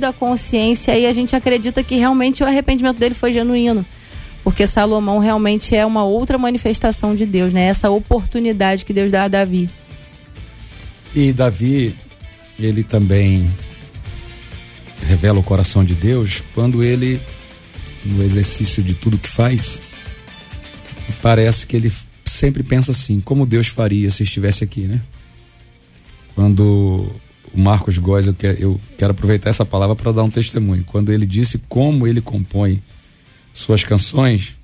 [0.00, 3.84] da consciência e a gente acredita que realmente o arrependimento dele foi genuíno.
[4.44, 7.64] Porque Salomão realmente é uma outra manifestação de Deus, né?
[7.64, 9.68] Essa oportunidade que Deus dá a Davi.
[11.14, 11.96] E Davi,
[12.58, 13.50] ele também
[15.08, 17.20] revela o coração de Deus quando ele
[18.04, 19.80] no exercício de tudo que faz,
[21.20, 21.92] parece que ele
[22.24, 25.00] sempre pensa assim, como Deus faria se estivesse aqui, né?
[26.36, 27.10] Quando
[27.56, 30.84] o Marcos Góes, eu quero, eu quero aproveitar essa palavra para dar um testemunho.
[30.84, 32.82] Quando ele disse como ele compõe
[33.54, 34.54] suas canções,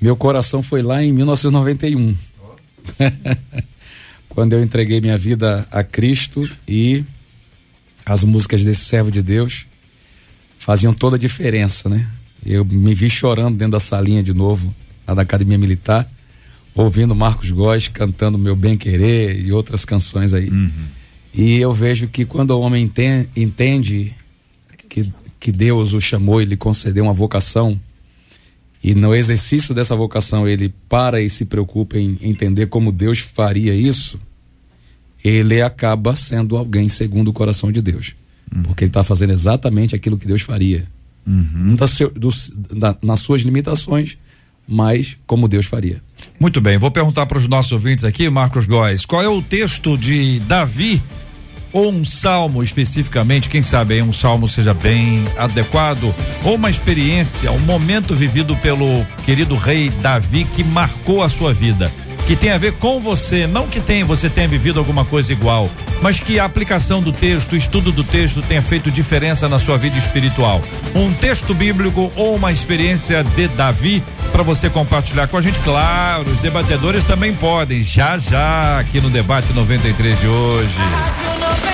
[0.00, 2.16] meu coração foi lá em 1991.
[4.28, 7.04] Quando eu entreguei minha vida a Cristo e
[8.04, 9.66] as músicas desse servo de Deus
[10.58, 12.06] faziam toda a diferença, né?
[12.44, 14.74] Eu me vi chorando dentro da salinha de novo,
[15.06, 16.08] lá da Academia Militar,
[16.74, 20.48] ouvindo Marcos Góes cantando Meu Bem Querer e outras canções aí.
[20.48, 20.97] Uhum.
[21.32, 22.90] E eu vejo que quando o homem
[23.36, 24.14] entende,
[24.88, 27.78] que, que Deus o chamou e lhe concedeu uma vocação,
[28.82, 33.74] e no exercício dessa vocação ele para e se preocupa em entender como Deus faria
[33.74, 34.18] isso,
[35.22, 38.14] ele acaba sendo alguém segundo o coração de Deus.
[38.54, 38.62] Uhum.
[38.62, 40.86] Porque ele está fazendo exatamente aquilo que Deus faria
[41.26, 41.74] uhum.
[41.74, 42.30] da seu, do,
[42.74, 44.16] da, nas suas limitações,
[44.66, 46.02] mas como Deus faria.
[46.40, 49.98] Muito bem, vou perguntar para os nossos ouvintes aqui, Marcos Góes, qual é o texto
[49.98, 51.02] de Davi?
[51.72, 57.50] Ou um salmo especificamente, quem sabe aí um salmo seja bem adequado, ou uma experiência,
[57.50, 61.92] um momento vivido pelo querido rei Davi que marcou a sua vida
[62.26, 65.70] que tem a ver com você, não que tenha, você tenha vivido alguma coisa igual,
[66.02, 69.78] mas que a aplicação do texto, o estudo do texto tenha feito diferença na sua
[69.78, 70.60] vida espiritual.
[70.94, 75.58] Um texto bíblico ou uma experiência de Davi para você compartilhar com a gente.
[75.60, 81.67] Claro, os debatedores também podem, já já aqui no debate 93 de hoje.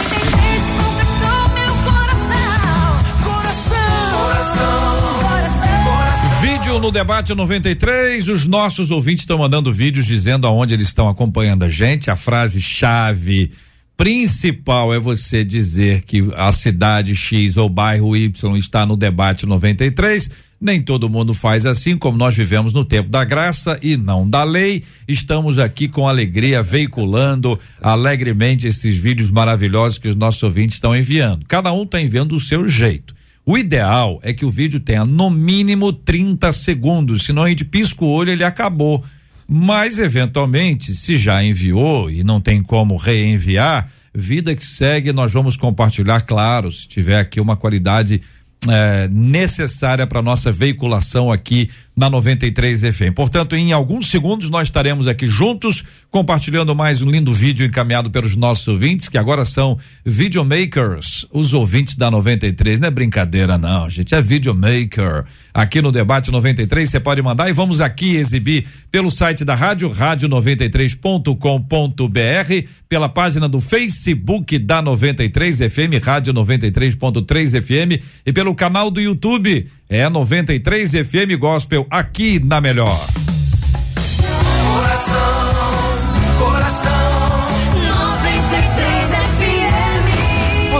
[6.80, 11.68] No debate 93, os nossos ouvintes estão mandando vídeos dizendo aonde eles estão acompanhando a
[11.68, 12.10] gente.
[12.10, 13.52] A frase chave
[13.96, 20.30] principal é você dizer que a cidade X ou bairro Y está no debate 93.
[20.60, 24.42] Nem todo mundo faz assim, como nós vivemos no tempo da graça e não da
[24.42, 24.82] lei.
[25.06, 31.44] Estamos aqui com alegria, veiculando alegremente esses vídeos maravilhosos que os nossos ouvintes estão enviando.
[31.46, 33.14] Cada um está enviando o seu jeito.
[33.46, 38.04] O ideal é que o vídeo tenha no mínimo 30 segundos, senão a gente pisca
[38.04, 39.04] o olho ele acabou.
[39.46, 45.56] Mas, eventualmente, se já enviou e não tem como reenviar, vida que segue, nós vamos
[45.56, 48.22] compartilhar, claro, se tiver aqui uma qualidade
[48.66, 53.14] é, necessária para nossa veiculação aqui na 93 FM.
[53.14, 58.34] Portanto, em alguns segundos nós estaremos aqui juntos compartilhando mais um lindo vídeo encaminhado pelos
[58.34, 62.80] nossos ouvintes, que agora são videomakers, os ouvintes da 93.
[62.80, 65.24] Não é brincadeira, não, gente, é videomaker.
[65.52, 69.88] Aqui no Debate 93 você pode mandar e vamos aqui exibir pelo site da rádio,
[69.90, 79.00] rádio93.com.br, pela página do Facebook da 93 FM, Rádio 93.3 FM e pelo canal do
[79.00, 83.33] YouTube é 93 FM Gospel aqui na Melhor.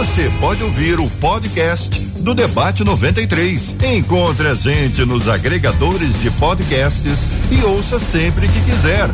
[0.05, 3.75] Você pode ouvir o podcast do Debate 93.
[3.97, 9.09] Encontre a gente nos agregadores de podcasts e ouça sempre que quiser.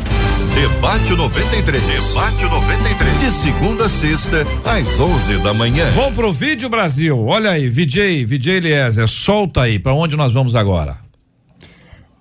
[0.54, 1.82] Debate 93.
[1.82, 3.18] Debate 93.
[3.18, 5.90] De segunda a sexta, às 11 da manhã.
[5.92, 7.18] Vamos pro vídeo, Brasil.
[7.26, 9.78] Olha aí, VJ, VJ Eliezer, solta aí.
[9.78, 10.98] Para onde nós vamos agora?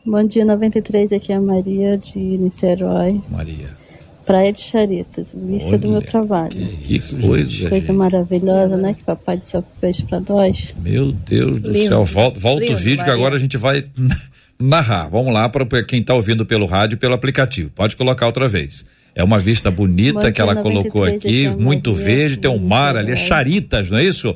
[0.05, 1.12] Bom dia, 93.
[1.12, 3.21] Aqui é a Maria de Niterói.
[3.29, 3.80] Maria.
[4.25, 6.49] Praia de Charitas, vista do meu trabalho.
[6.51, 7.91] Que coisa, Coisa gente.
[7.91, 8.93] maravilhosa, né?
[8.93, 10.69] Que papai do céu fez pra nós.
[10.81, 11.89] Meu Deus do Lindo.
[11.89, 12.03] céu.
[12.05, 13.84] Volta, volta Lindo, o vídeo que agora a gente vai
[14.60, 15.10] narrar.
[15.10, 17.69] Vamos lá para quem está ouvindo pelo rádio e pelo aplicativo.
[17.71, 18.86] Pode colocar outra vez.
[19.13, 22.95] É uma vista bonita que ela colocou 93 aqui, é muito verde, tem um mar
[22.95, 23.28] ali, é Niterói.
[23.28, 24.36] Charitas, não é isso?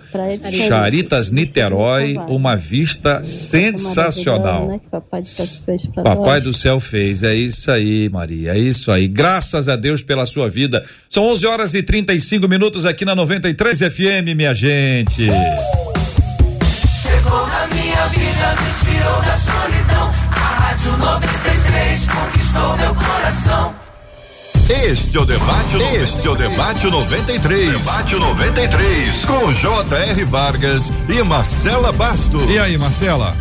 [0.67, 4.67] Charitas, Niterói, uma vista sensacional.
[4.67, 4.79] Né?
[4.79, 6.43] Que papai do céu fez pra Papai nós.
[6.43, 9.07] do céu fez, é isso aí, Maria, é isso aí.
[9.07, 10.83] Graças a Deus pela sua vida.
[11.09, 15.27] São 11 horas e 35 minutos aqui na 93 FM, minha gente.
[17.01, 20.11] Chegou na minha vida, me tirou da solidão.
[20.31, 23.74] A Rádio 93 conquistou meu coração.
[24.67, 27.77] Este é o debate, este é o debate 93.
[27.77, 30.25] Debate 93 com J.R.
[30.25, 32.49] Vargas e Marcela Bastos.
[32.49, 33.37] E aí, Marcela?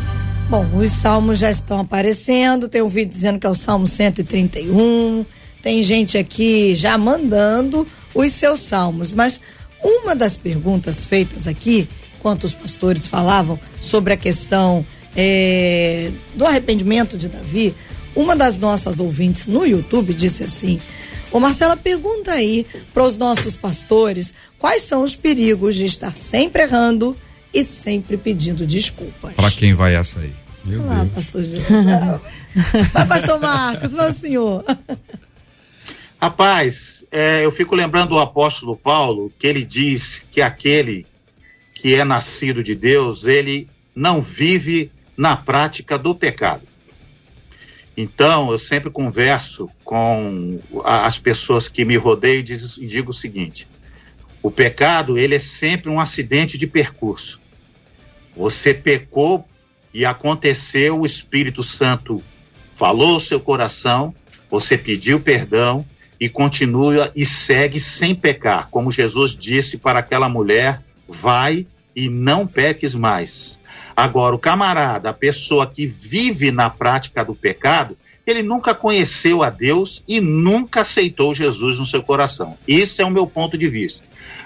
[0.51, 2.69] Bom, os salmos já estão aparecendo.
[2.69, 5.25] Tem um vídeo dizendo que é o Salmo 131.
[5.63, 9.11] Tem gente aqui já mandando os seus salmos.
[9.11, 9.41] Mas
[9.83, 14.85] uma das perguntas feitas aqui, enquanto os pastores falavam sobre a questão
[15.17, 17.75] eh, do arrependimento de Davi,
[18.15, 20.81] uma das nossas ouvintes no YouTube disse assim:
[21.35, 26.63] Ô Marcela, pergunta aí para os nossos pastores quais são os perigos de estar sempre
[26.63, 27.17] errando
[27.53, 29.35] e sempre pedindo desculpas.
[29.35, 30.33] Para quem vai essa aí?
[30.65, 31.13] Meu Vai lá, Deus.
[31.13, 31.43] pastor.
[32.93, 34.65] Vai, pastor Marcos, vai o senhor.
[36.23, 41.05] Rapaz, é, eu fico lembrando do apóstolo Paulo, que ele diz que aquele
[41.75, 46.63] que é nascido de Deus, ele não vive na prática do pecado.
[47.97, 53.15] Então, eu sempre converso com as pessoas que me rodeiam e, diz- e digo o
[53.15, 53.69] seguinte:
[54.43, 57.41] o pecado, ele é sempre um acidente de percurso.
[58.37, 59.47] Você pecou
[59.93, 62.21] e aconteceu, o Espírito Santo
[62.77, 64.13] falou ao seu coração,
[64.51, 65.87] você pediu perdão
[66.19, 72.45] e continua e segue sem pecar, como Jesus disse para aquela mulher: vai e não
[72.45, 73.57] peques mais.
[73.97, 79.51] Agora, o camarada, a pessoa que vive na prática do pecado, ele nunca conheceu a
[79.51, 82.57] Deus e nunca aceitou Jesus no seu coração.
[82.67, 84.03] Esse é o meu ponto de vista.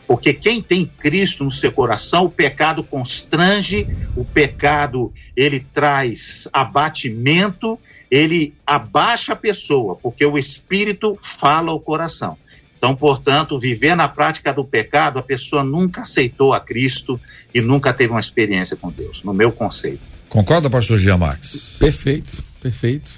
[0.07, 7.79] Porque quem tem Cristo no seu coração, o pecado constrange, o pecado ele traz abatimento,
[8.11, 12.39] ele abaixa a pessoa, porque o Espírito fala ao coração.
[12.79, 17.21] Então, portanto, viver na prática do pecado, a pessoa nunca aceitou a Cristo
[17.53, 20.01] e nunca teve uma experiência com Deus, no meu conceito.
[20.29, 21.77] Concorda, pastor Gia Marques?
[21.79, 23.11] Perfeito, perfeito.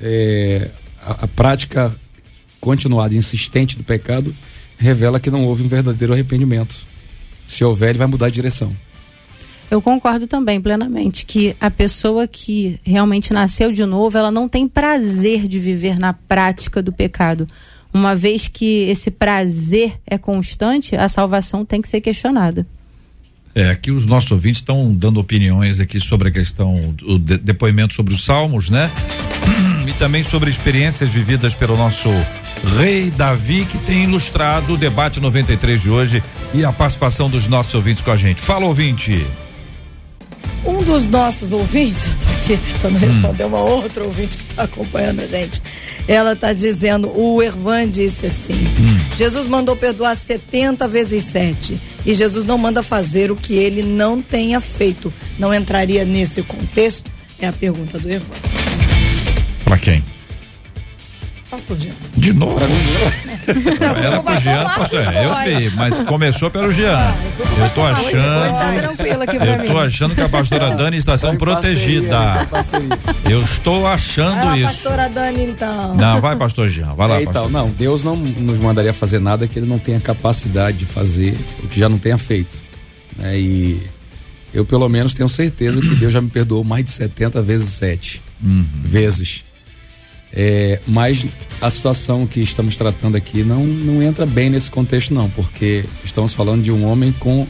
[0.00, 0.70] É,
[1.00, 1.94] a, a prática
[2.58, 4.34] continuada e insistente do pecado
[4.78, 6.74] revela que não houve um verdadeiro arrependimento.
[7.46, 8.74] Se houver, ele vai mudar de direção.
[9.70, 14.68] Eu concordo também plenamente que a pessoa que realmente nasceu de novo, ela não tem
[14.68, 17.46] prazer de viver na prática do pecado.
[17.92, 22.66] Uma vez que esse prazer é constante, a salvação tem que ser questionada.
[23.54, 27.92] É, aqui os nossos ouvintes estão dando opiniões aqui sobre a questão do de- depoimento
[27.92, 28.90] sobre os salmos, né?
[29.86, 32.08] E também sobre experiências vividas pelo nosso
[32.78, 36.22] Rei Davi, que tem ilustrado o debate 93 de hoje
[36.54, 38.40] e a participação dos nossos ouvintes com a gente.
[38.40, 39.26] Fala, ouvinte.
[40.64, 45.20] Um dos nossos ouvintes, eu tô aqui tentando responder uma outra ouvinte que está acompanhando
[45.20, 45.60] a gente.
[46.06, 48.64] Ela está dizendo, o Ervan disse assim:
[49.16, 51.80] Jesus mandou perdoar 70 vezes 7.
[52.04, 55.12] E Jesus não manda fazer o que ele não tenha feito.
[55.38, 57.10] Não entraria nesse contexto?
[57.40, 58.36] É a pergunta do Ervan.
[59.64, 60.04] Pra quem?
[61.52, 61.92] Pastor Jean.
[62.16, 62.56] De novo?
[64.02, 66.98] Era Não, pro Jean, pastor, eu vi, mas começou pelo Jean.
[67.58, 69.36] Eu tô Tá achando.
[69.36, 72.16] pra Eu tô achando que a pastora Dani está sendo protegida.
[73.28, 74.64] Eu estou achando Vai lá, isso.
[74.82, 75.94] pastora Dani, então.
[75.94, 77.50] Não, vai, pastor Jean, vai lá, É, então, pastor.
[77.50, 81.68] não, Deus não nos mandaria fazer nada que ele não tenha capacidade de fazer o
[81.68, 82.56] que já não tenha feito.
[83.18, 83.38] né?
[83.38, 83.78] E
[84.54, 88.22] eu, pelo menos, tenho certeza que Deus já me perdoou mais de 70 vezes 7
[88.82, 89.44] vezes.
[90.34, 91.26] É, mas
[91.60, 96.32] a situação que estamos tratando aqui não, não entra bem nesse contexto, não, porque estamos
[96.32, 97.46] falando de um homem com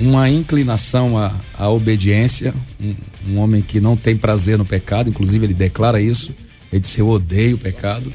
[0.00, 2.94] uma inclinação à, à obediência, um,
[3.28, 6.34] um homem que não tem prazer no pecado, inclusive ele declara isso,
[6.72, 8.12] ele disse: Eu odeio o pecado.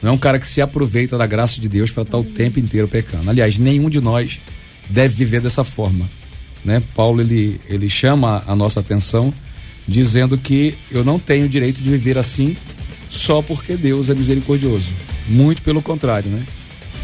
[0.00, 2.60] Não é um cara que se aproveita da graça de Deus para estar o tempo
[2.60, 3.28] inteiro pecando.
[3.28, 4.40] Aliás, nenhum de nós
[4.88, 6.08] deve viver dessa forma.
[6.64, 6.80] Né?
[6.94, 9.34] Paulo ele, ele chama a nossa atenção
[9.88, 12.56] dizendo que eu não tenho direito de viver assim
[13.08, 14.90] só porque Deus é misericordioso.
[15.28, 16.44] Muito pelo contrário, né?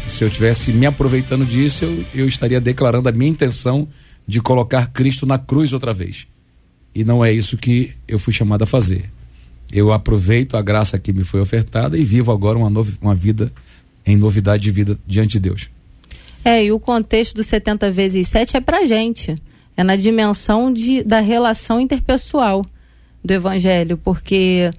[0.07, 3.87] Se eu tivesse me aproveitando disso, eu, eu estaria declarando a minha intenção
[4.27, 6.27] de colocar Cristo na cruz outra vez.
[6.93, 9.09] E não é isso que eu fui chamado a fazer.
[9.71, 13.51] Eu aproveito a graça que me foi ofertada e vivo agora uma, novi- uma vida
[14.05, 15.69] em novidade de vida diante de Deus.
[16.43, 19.35] É, e o contexto do 70 vezes 7 é pra gente.
[19.75, 22.63] É na dimensão de, da relação interpessoal
[23.23, 24.69] do evangelho, porque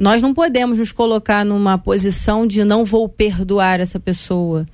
[0.00, 4.66] nós não podemos nos colocar numa posição de não vou perdoar essa pessoa.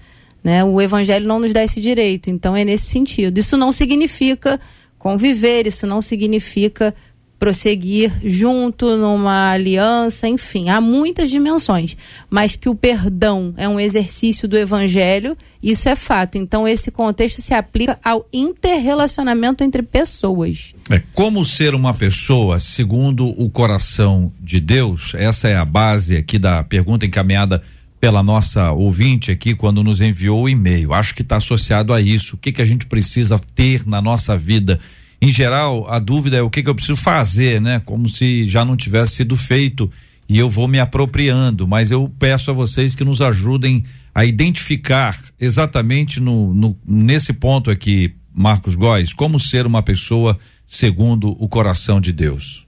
[0.42, 0.62] Né?
[0.62, 3.36] O evangelho não nos dá esse direito, então é nesse sentido.
[3.36, 4.60] Isso não significa
[4.96, 6.94] conviver, isso não significa
[7.38, 11.96] prosseguir junto numa aliança, enfim, há muitas dimensões,
[12.30, 16.38] mas que o perdão é um exercício do evangelho, isso é fato.
[16.38, 20.74] Então esse contexto se aplica ao interrelacionamento entre pessoas.
[20.90, 25.12] É, como ser uma pessoa segundo o coração de Deus?
[25.14, 27.62] Essa é a base aqui da pergunta encaminhada
[28.00, 30.92] pela nossa ouvinte aqui quando nos enviou o e-mail.
[30.92, 32.36] Acho que está associado a isso.
[32.36, 34.78] O que, que a gente precisa ter na nossa vida?
[35.20, 37.80] Em geral, a dúvida é o que, que eu preciso fazer, né?
[37.80, 39.90] Como se já não tivesse sido feito
[40.28, 41.66] e eu vou me apropriando.
[41.66, 47.70] Mas eu peço a vocês que nos ajudem a identificar exatamente no, no nesse ponto
[47.70, 52.66] aqui, Marcos Góes, como ser uma pessoa segundo o coração de Deus.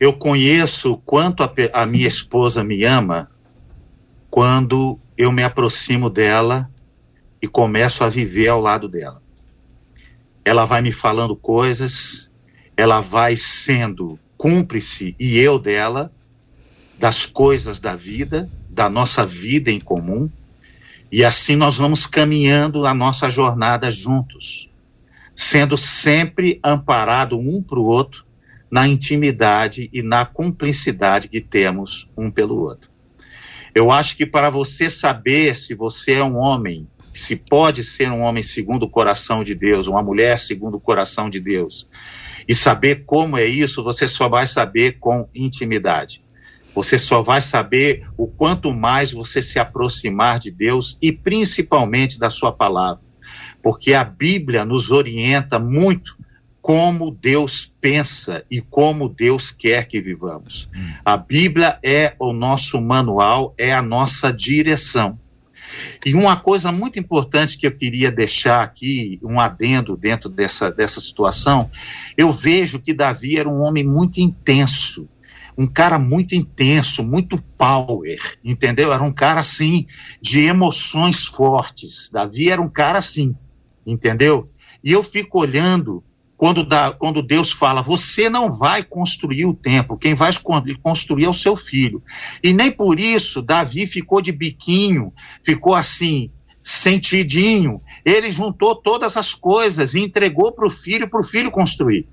[0.00, 3.30] Eu conheço quanto a, a minha esposa me ama
[4.30, 6.70] quando eu me aproximo dela
[7.42, 9.22] e começo a viver ao lado dela.
[10.48, 12.30] Ela vai me falando coisas,
[12.74, 16.10] ela vai sendo cúmplice e eu dela
[16.98, 20.30] das coisas da vida, da nossa vida em comum,
[21.12, 24.70] e assim nós vamos caminhando a nossa jornada juntos,
[25.36, 28.24] sendo sempre amparado um para o outro
[28.70, 32.88] na intimidade e na cumplicidade que temos um pelo outro.
[33.74, 36.88] Eu acho que para você saber se você é um homem,
[37.18, 41.28] se pode ser um homem segundo o coração de Deus, uma mulher segundo o coração
[41.28, 41.88] de Deus,
[42.46, 46.22] e saber como é isso, você só vai saber com intimidade.
[46.74, 52.30] Você só vai saber o quanto mais você se aproximar de Deus e principalmente da
[52.30, 53.02] sua palavra.
[53.62, 56.16] Porque a Bíblia nos orienta muito
[56.60, 60.68] como Deus pensa e como Deus quer que vivamos.
[61.04, 65.18] A Bíblia é o nosso manual, é a nossa direção.
[66.04, 71.00] E uma coisa muito importante que eu queria deixar aqui, um adendo dentro dessa, dessa
[71.00, 71.70] situação,
[72.16, 75.08] eu vejo que Davi era um homem muito intenso,
[75.56, 78.92] um cara muito intenso, muito power, entendeu?
[78.92, 79.86] Era um cara assim,
[80.20, 82.08] de emoções fortes.
[82.12, 83.34] Davi era um cara assim,
[83.84, 84.50] entendeu?
[84.84, 86.04] E eu fico olhando
[86.38, 90.30] quando, da, quando Deus fala, você não vai construir o templo, quem vai
[90.80, 92.00] construir é o seu filho.
[92.40, 95.12] E nem por isso Davi ficou de biquinho,
[95.42, 96.30] ficou assim,
[96.62, 97.82] sentidinho.
[98.04, 102.06] Ele juntou todas as coisas e entregou para o filho, para o filho construir.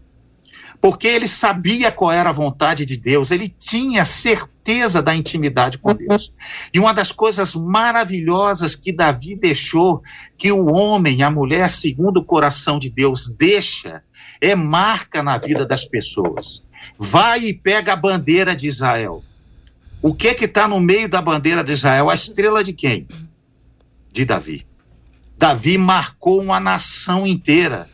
[0.82, 5.94] Porque ele sabia qual era a vontade de Deus, ele tinha certeza da intimidade com
[5.94, 6.34] Deus.
[6.74, 10.02] E uma das coisas maravilhosas que Davi deixou,
[10.36, 14.04] que o homem, a mulher, segundo o coração de Deus, deixa,
[14.46, 16.64] é marca na vida das pessoas.
[16.98, 19.24] Vai e pega a bandeira de Israel.
[20.02, 22.10] O que que está no meio da bandeira de Israel?
[22.10, 23.08] A estrela de quem?
[24.12, 24.66] De Davi.
[25.38, 27.90] Davi marcou uma nação inteira.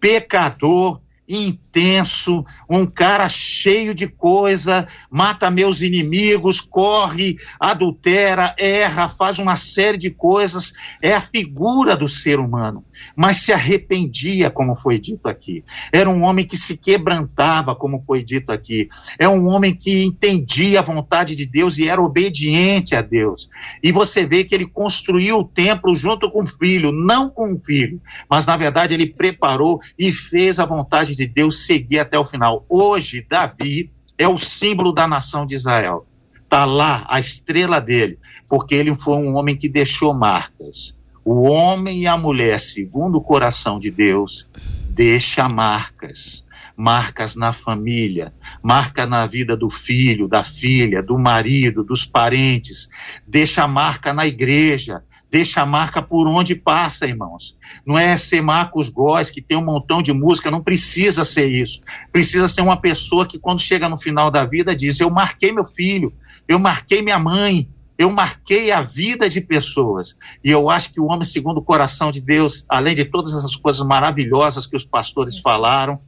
[0.00, 1.00] Pecador,
[1.30, 9.96] intenso, um cara cheio de coisa, mata meus inimigos, corre, adultera, erra, faz uma série
[9.96, 10.72] de coisas.
[11.00, 12.84] É a figura do ser humano.
[13.14, 15.64] Mas se arrependia, como foi dito aqui.
[15.92, 18.88] Era um homem que se quebrantava, como foi dito aqui.
[19.18, 23.48] É um homem que entendia a vontade de Deus e era obediente a Deus.
[23.82, 27.58] E você vê que ele construiu o templo junto com o filho, não com o
[27.58, 32.24] filho, mas na verdade ele preparou e fez a vontade de Deus seguir até o
[32.24, 32.64] final.
[32.68, 36.06] Hoje, Davi é o símbolo da nação de Israel.
[36.34, 38.18] Está lá a estrela dele,
[38.48, 40.96] porque ele foi um homem que deixou marcas.
[41.24, 44.48] O homem e a mulher, segundo o coração de Deus,
[44.88, 46.44] deixa marcas.
[46.76, 52.88] Marcas na família, marca na vida do filho, da filha, do marido, dos parentes,
[53.26, 57.56] deixa marca na igreja, deixa a marca por onde passa, irmãos.
[57.86, 61.80] Não é ser Marcos Góes, que tem um montão de música, não precisa ser isso.
[62.10, 65.64] Precisa ser uma pessoa que, quando chega no final da vida, diz: Eu marquei meu
[65.64, 66.12] filho,
[66.48, 70.16] eu marquei minha mãe, eu marquei a vida de pessoas.
[70.42, 73.54] E eu acho que o homem, segundo o coração de Deus, além de todas essas
[73.54, 76.00] coisas maravilhosas que os pastores falaram,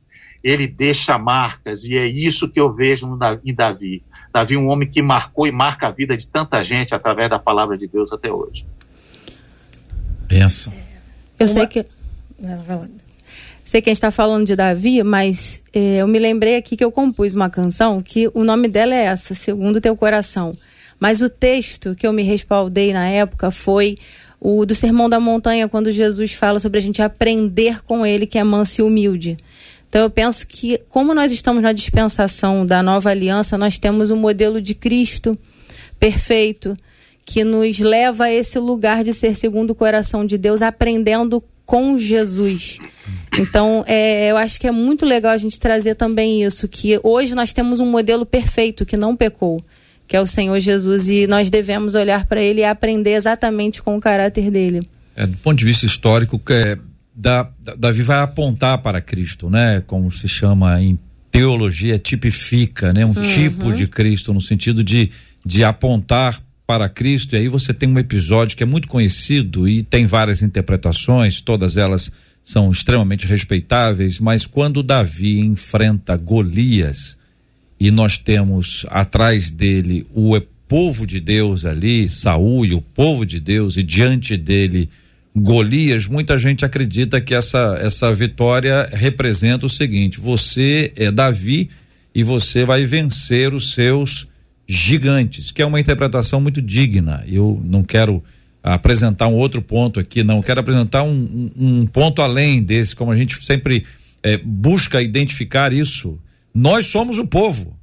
[0.43, 1.85] ele deixa marcas.
[1.85, 3.07] E é isso que eu vejo
[3.45, 4.03] em Davi.
[4.33, 7.77] Davi, um homem que marcou e marca a vida de tanta gente através da palavra
[7.79, 8.67] de Deus até hoje.
[10.33, 10.73] Benção.
[11.39, 11.85] Eu sei que.
[13.65, 16.83] Sei que a gente está falando de Davi, mas eh, eu me lembrei aqui que
[16.83, 20.53] eu compus uma canção que o nome dela é essa, Segundo Teu Coração.
[20.99, 23.97] Mas o texto que eu me respaldei na época foi
[24.41, 28.39] o do Sermão da Montanha, quando Jesus fala sobre a gente aprender com ele, que
[28.39, 29.37] é manso e humilde.
[29.89, 34.15] Então eu penso que, como nós estamos na dispensação da nova aliança, nós temos o
[34.15, 35.39] um modelo de Cristo
[36.01, 36.77] perfeito,
[37.25, 41.97] que nos leva a esse lugar de ser segundo o coração de Deus, aprendendo com
[41.97, 42.79] Jesus.
[43.39, 47.35] Então, é, eu acho que é muito legal a gente trazer também isso, que hoje
[47.35, 49.65] nós temos um modelo perfeito que não pecou,
[50.07, 53.97] que é o Senhor Jesus, e nós devemos olhar para ele e aprender exatamente com
[53.97, 54.87] o caráter dele.
[55.17, 56.79] É, do ponto de vista histórico, que é,
[57.15, 59.83] da, da, Davi vai apontar para Cristo, né?
[59.87, 60.99] Como se chama em
[61.31, 63.05] teologia, tipifica, né?
[63.07, 63.23] Um uhum.
[63.23, 65.11] tipo de Cristo, no sentido de,
[65.45, 66.39] de apontar
[66.73, 70.41] para Cristo, e aí você tem um episódio que é muito conhecido e tem várias
[70.41, 72.11] interpretações, todas elas
[72.43, 77.15] são extremamente respeitáveis, mas quando Davi enfrenta Golias
[77.79, 83.39] e nós temos atrás dele o povo de Deus ali, Saul e o povo de
[83.39, 84.89] Deus, e diante dele
[85.37, 91.69] Golias, muita gente acredita que essa, essa vitória representa o seguinte: você é Davi
[92.15, 94.32] e você vai vencer os seus
[94.73, 97.23] gigantes, que é uma interpretação muito digna.
[97.29, 98.25] Eu não quero
[98.63, 100.43] apresentar um outro ponto aqui, não.
[100.43, 101.11] Quero apresentar um,
[101.57, 103.85] um, um ponto além desse, como a gente sempre
[104.23, 106.19] é, busca identificar isso.
[106.55, 107.79] Nós somos o povo.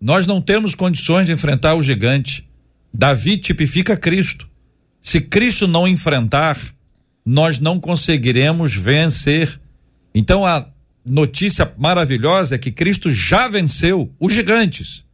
[0.00, 2.46] Nós não temos condições de enfrentar o gigante.
[2.92, 4.46] Davi tipifica Cristo.
[5.00, 6.58] Se Cristo não enfrentar,
[7.24, 9.58] nós não conseguiremos vencer.
[10.14, 10.68] Então a
[11.06, 15.07] notícia maravilhosa é que Cristo já venceu os gigantes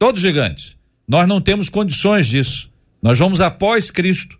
[0.00, 0.76] todos gigantes.
[1.06, 2.70] Nós não temos condições disso.
[3.02, 4.38] Nós vamos após Cristo,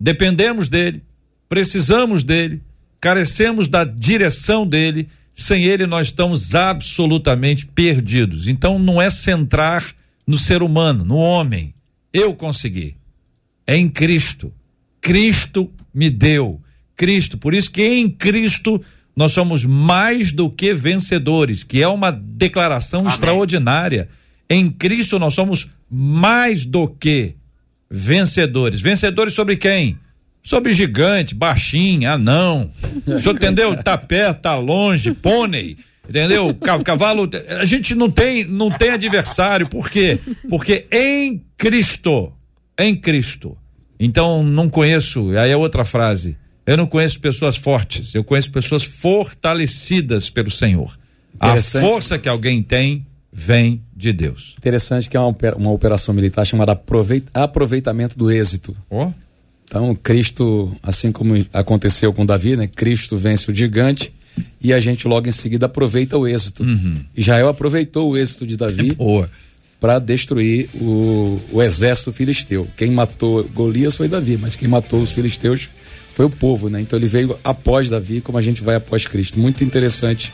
[0.00, 1.02] dependemos dele,
[1.48, 2.62] precisamos dele,
[3.00, 5.08] carecemos da direção dele.
[5.34, 8.48] Sem ele, nós estamos absolutamente perdidos.
[8.48, 9.94] Então, não é centrar
[10.26, 11.74] no ser humano, no homem.
[12.12, 12.96] Eu consegui.
[13.66, 14.52] É em Cristo.
[15.00, 16.60] Cristo me deu.
[16.94, 17.38] Cristo.
[17.38, 18.80] Por isso que em Cristo
[19.16, 23.12] nós somos mais do que vencedores, que é uma declaração Amém.
[23.12, 24.08] extraordinária
[24.52, 27.34] em Cristo nós somos mais do que
[27.90, 28.80] vencedores.
[28.80, 29.98] Vencedores sobre quem?
[30.42, 32.72] Sobre gigante, baixinho, anão.
[33.06, 33.80] O senhor entendeu?
[33.82, 35.76] Tá perto, tá longe, pônei.
[36.08, 36.54] Entendeu?
[36.84, 37.30] Cavalo,
[37.60, 40.18] a gente não tem, não tem adversário, por quê?
[40.48, 42.32] Porque em Cristo,
[42.78, 43.56] em Cristo.
[44.00, 46.36] Então não conheço, aí é outra frase.
[46.66, 50.98] Eu não conheço pessoas fortes, eu conheço pessoas fortalecidas pelo Senhor.
[51.38, 54.54] A força que alguém tem vem de Deus.
[54.58, 56.78] Interessante que é uma, uma operação militar chamada
[57.32, 58.76] aproveitamento do êxito.
[58.90, 59.10] Oh.
[59.64, 62.66] Então, Cristo, assim como aconteceu com Davi, né?
[62.66, 64.12] Cristo vence o gigante
[64.60, 66.62] e a gente logo em seguida aproveita o êxito.
[66.62, 67.00] Uhum.
[67.16, 68.96] Israel aproveitou o êxito de Davi
[69.80, 72.68] para destruir o, o exército filisteu.
[72.76, 75.70] Quem matou Golias foi Davi, mas quem matou os filisteus
[76.14, 76.80] foi o povo, né?
[76.80, 79.40] Então ele veio após Davi, como a gente vai após Cristo.
[79.40, 80.30] Muito interessante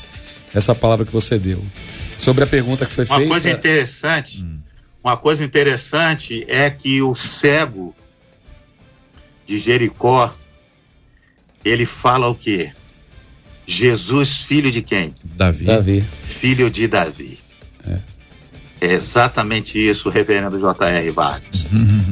[0.53, 1.63] essa palavra que você deu.
[2.19, 3.23] Sobre a pergunta que foi uma feita.
[3.23, 4.59] Uma coisa interessante, hum.
[5.03, 7.95] uma coisa interessante é que o cego
[9.47, 10.35] de Jericó,
[11.65, 12.73] ele fala o quê?
[13.67, 15.15] Jesus, filho de quem?
[15.23, 15.65] Davi.
[15.65, 16.05] Davi.
[16.23, 17.39] Filho de Davi.
[17.87, 17.99] É.
[18.81, 21.11] É exatamente isso, reverendo J.R.
[21.11, 21.67] Vargas.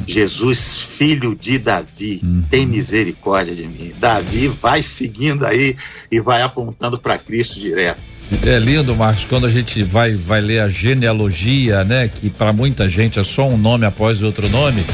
[0.05, 3.93] Jesus, filho de Davi, tem misericórdia de mim.
[3.97, 5.77] Davi vai seguindo aí
[6.11, 8.01] e vai apontando para Cristo direto.
[8.45, 12.09] É lindo, Marcos, quando a gente vai, vai ler a genealogia, né?
[12.13, 14.85] Que para muita gente é só um nome após outro nome,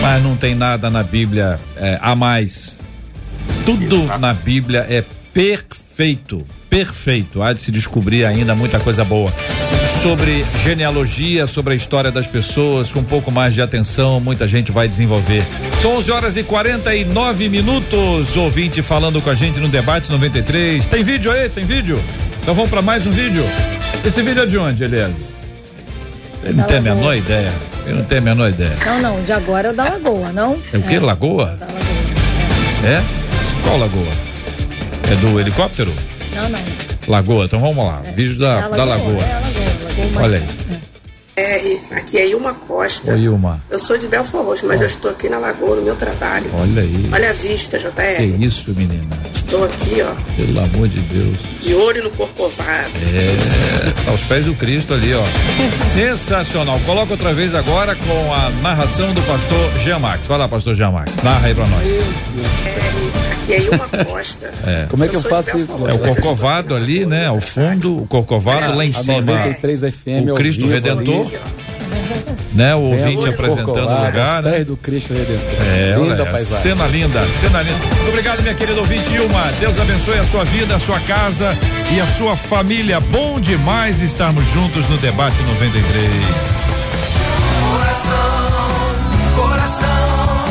[0.00, 2.78] mas não tem nada na Bíblia é, a mais.
[3.64, 4.18] Tudo Exato.
[4.18, 7.40] na Bíblia é perfeito, perfeito.
[7.40, 9.32] Há de se descobrir ainda muita coisa boa.
[10.02, 14.72] Sobre genealogia, sobre a história das pessoas, com um pouco mais de atenção, muita gente
[14.72, 15.46] vai desenvolver.
[15.80, 18.36] São 11 horas e 49 minutos.
[18.36, 20.86] Ouvinte falando com a gente no Debate 93.
[20.86, 21.48] Tem vídeo aí?
[21.48, 22.02] Tem vídeo?
[22.46, 23.42] Então vamos para mais um vídeo.
[24.04, 25.10] Esse vídeo é de onde, Eliel?
[26.44, 26.94] Ele não Da tem a Lagoa.
[26.94, 27.52] menor ideia.
[27.84, 28.76] Ele não tem a menor ideia.
[28.86, 30.56] Não, não, de agora é da Lagoa, não?
[30.72, 31.00] É o quê?
[31.00, 31.56] Lagoa?
[31.56, 31.80] Da Lagoa.
[32.84, 33.02] É?
[33.64, 34.12] Qual lagoa?
[35.10, 35.92] É do helicóptero?
[36.36, 36.60] Não, não.
[37.08, 38.00] Lagoa, então vamos lá.
[38.14, 39.22] Vídeo da, É a da Lagoa.
[39.24, 40.66] É a Lagoa, Lagoa Olha aí.
[41.36, 43.12] R, aqui é Ilma Costa.
[43.12, 43.60] Oi, Ilma.
[43.68, 46.48] Eu sou de Belfor Roxo, mas eu estou aqui na Lagoa, no meu trabalho.
[46.54, 47.10] Olha aí.
[47.12, 48.44] Olha a vista, Que JR.
[48.44, 49.16] isso, menina.
[49.46, 51.36] Estou aqui, ó, Pelo amor de Deus.
[51.60, 52.90] de olho no corcovado.
[53.00, 55.22] É, aos pés do Cristo ali, ó.
[55.94, 56.80] Sensacional.
[56.80, 60.26] Coloca outra vez agora com a narração do pastor Jean Max.
[60.26, 61.14] Vai lá, pastor Jean Max.
[61.22, 61.84] Narra aí pra nós.
[61.84, 64.50] R, aqui é Ilma Costa.
[64.66, 64.86] É.
[64.90, 65.72] Como é que eu de faço isso?
[65.72, 67.26] É o eu Corcovado ali, né?
[67.26, 69.20] Ao fundo, o Corcovado lá em A cima.
[69.20, 71.26] 93 FM o Cristo Redentor.
[71.28, 71.38] ali.
[72.56, 72.74] Né?
[72.74, 74.64] O ouvinte apresentando o lugar, né?
[74.64, 75.62] do Cristo Redentor.
[75.66, 76.62] É, Linda olha, paisagem.
[76.62, 77.78] cena linda, cena linda.
[78.08, 79.52] Obrigado, minha querida ouvinte Ilma.
[79.60, 81.52] Deus abençoe a sua vida, a sua casa
[81.94, 82.98] e a sua família.
[82.98, 86.10] Bom demais estarmos juntos no Debate 93.
[87.60, 90.46] Coração, coração,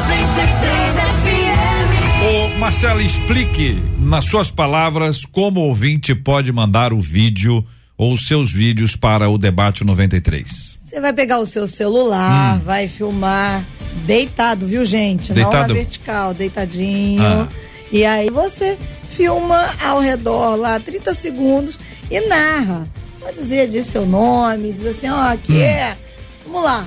[0.00, 2.54] 93 FM.
[2.54, 7.62] Ô, Marcelo, explique nas suas palavras como o ouvinte pode mandar o vídeo
[7.98, 10.73] ou os seus vídeos para o Debate 93.
[10.94, 13.66] Você vai pegar o seu celular, vai filmar
[14.06, 15.30] deitado, viu, gente?
[15.30, 15.68] Não Deitado?
[15.68, 17.20] na vertical, deitadinho.
[17.20, 17.48] Ah.
[17.90, 18.78] E aí você
[19.10, 22.88] filma ao redor lá 30 segundos e narra.
[23.18, 25.96] Pode dizer, diz seu nome, diz assim, ó, aqui é.
[26.46, 26.86] Vamos lá.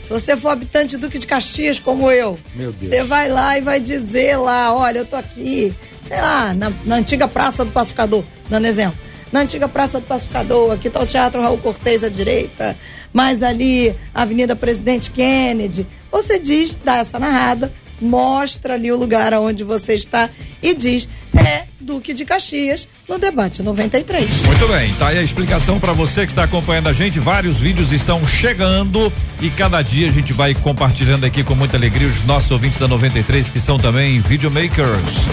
[0.00, 2.38] Se você for habitante do Duque de Caxias, como eu,
[2.74, 5.74] você vai lá e vai dizer lá, olha, eu tô aqui,
[6.08, 8.98] sei lá, na, na antiga Praça do Pacificador, dando exemplo.
[9.32, 12.76] Na antiga Praça do Pacificador, aqui tá o Teatro Raul Cortez à direita,
[13.14, 15.86] mais ali, Avenida Presidente Kennedy.
[16.10, 20.28] Você diz, dá essa narrada, mostra ali o lugar onde você está
[20.62, 24.42] e diz, é Duque de Caxias, no debate 93.
[24.46, 27.18] Muito bem, tá aí a explicação para você que está acompanhando a gente.
[27.18, 32.08] Vários vídeos estão chegando e cada dia a gente vai compartilhando aqui com muita alegria
[32.08, 35.26] os nossos ouvintes da 93 que são também videomakers.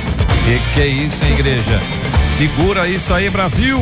[0.46, 1.80] Que que é isso, hein, igreja?
[2.38, 3.80] Segura isso aí, Brasil!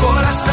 [0.00, 0.52] Coração,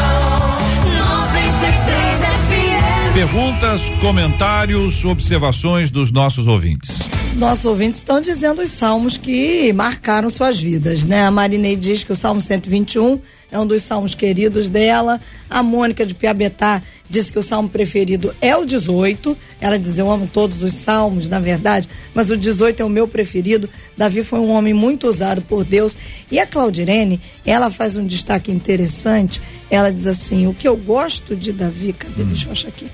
[0.98, 3.14] 93 FM.
[3.14, 7.09] Perguntas, comentários, observações dos nossos ouvintes.
[7.36, 11.24] Nossos ouvintes estão dizendo os salmos que marcaram suas vidas, né?
[11.24, 13.20] A Marinei diz que o Salmo 121
[13.50, 15.20] é um dos salmos queridos dela.
[15.48, 19.36] A Mônica de Piabetá disse que o salmo preferido é o 18.
[19.60, 23.08] Ela diz: Eu amo todos os salmos, na verdade, mas o 18 é o meu
[23.08, 23.68] preferido.
[23.96, 25.96] Davi foi um homem muito usado por Deus.
[26.30, 29.40] E a Claudirene, ela faz um destaque interessante.
[29.70, 32.24] Ela diz assim: O que eu gosto de Davi, cadê?
[32.24, 32.88] Deixa eu achar aqui.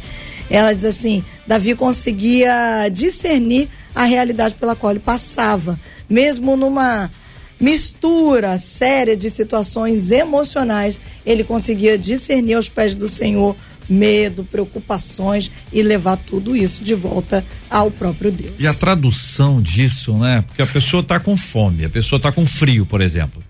[0.48, 7.10] Ela diz assim: Davi conseguia discernir a realidade pela qual ele passava, mesmo numa
[7.58, 13.56] mistura séria de situações emocionais, ele conseguia discernir aos pés do Senhor
[13.88, 18.52] medo, preocupações e levar tudo isso de volta ao próprio Deus.
[18.58, 20.44] E a tradução disso, né?
[20.46, 23.42] Porque a pessoa está com fome, a pessoa está com frio, por exemplo.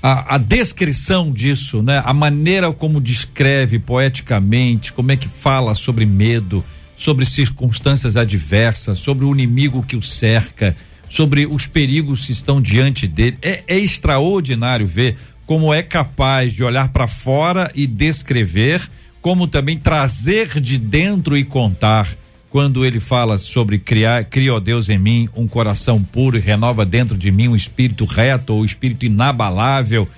[0.00, 2.00] A, a descrição disso, né?
[2.04, 6.62] A maneira como descreve poeticamente, como é que fala sobre medo,
[6.96, 10.76] sobre circunstâncias adversas, sobre o inimigo que o cerca,
[11.08, 13.38] sobre os perigos que estão diante dele.
[13.42, 15.16] É, é extraordinário ver
[15.46, 18.88] como é capaz de olhar para fora e descrever,
[19.20, 22.08] como também trazer de dentro e contar
[22.50, 26.86] quando ele fala sobre criar, cria, ó Deus em mim um coração puro e renova
[26.86, 30.08] dentro de mim um espírito reto ou espírito inabalável.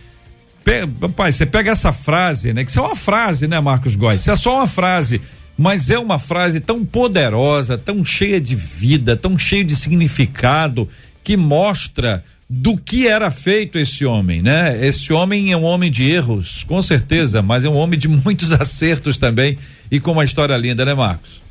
[1.17, 2.63] Pai, você pega essa frase, né?
[2.63, 4.21] Que isso é uma frase, né, Marcos Góes?
[4.21, 5.21] Isso é só uma frase,
[5.59, 10.89] mas é uma frase tão poderosa, tão cheia de vida, tão cheia de significado,
[11.25, 14.87] que mostra do que era feito esse homem, né?
[14.87, 18.53] Esse homem é um homem de erros, com certeza, mas é um homem de muitos
[18.55, 19.59] acertos também
[19.91, 21.43] e com uma história linda, né, Marcos?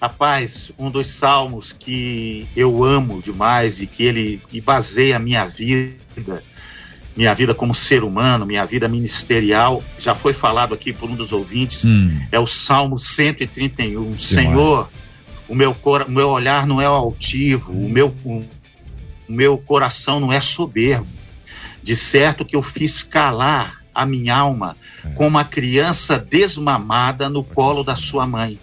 [0.00, 6.42] Rapaz, um dos salmos que eu amo demais e que ele baseia a minha vida,
[7.18, 11.32] minha vida como ser humano, minha vida ministerial, já foi falado aqui por um dos
[11.32, 12.20] ouvintes, Hum.
[12.30, 14.16] é o Salmo 131.
[14.18, 14.88] Senhor,
[15.48, 18.44] o meu, cora- o meu olhar não é altivo, o meu, o
[19.28, 21.08] meu coração não é soberbo.
[21.82, 24.76] De certo que eu fiz calar a minha alma
[25.16, 28.58] como uma criança desmamada no colo da sua mãe,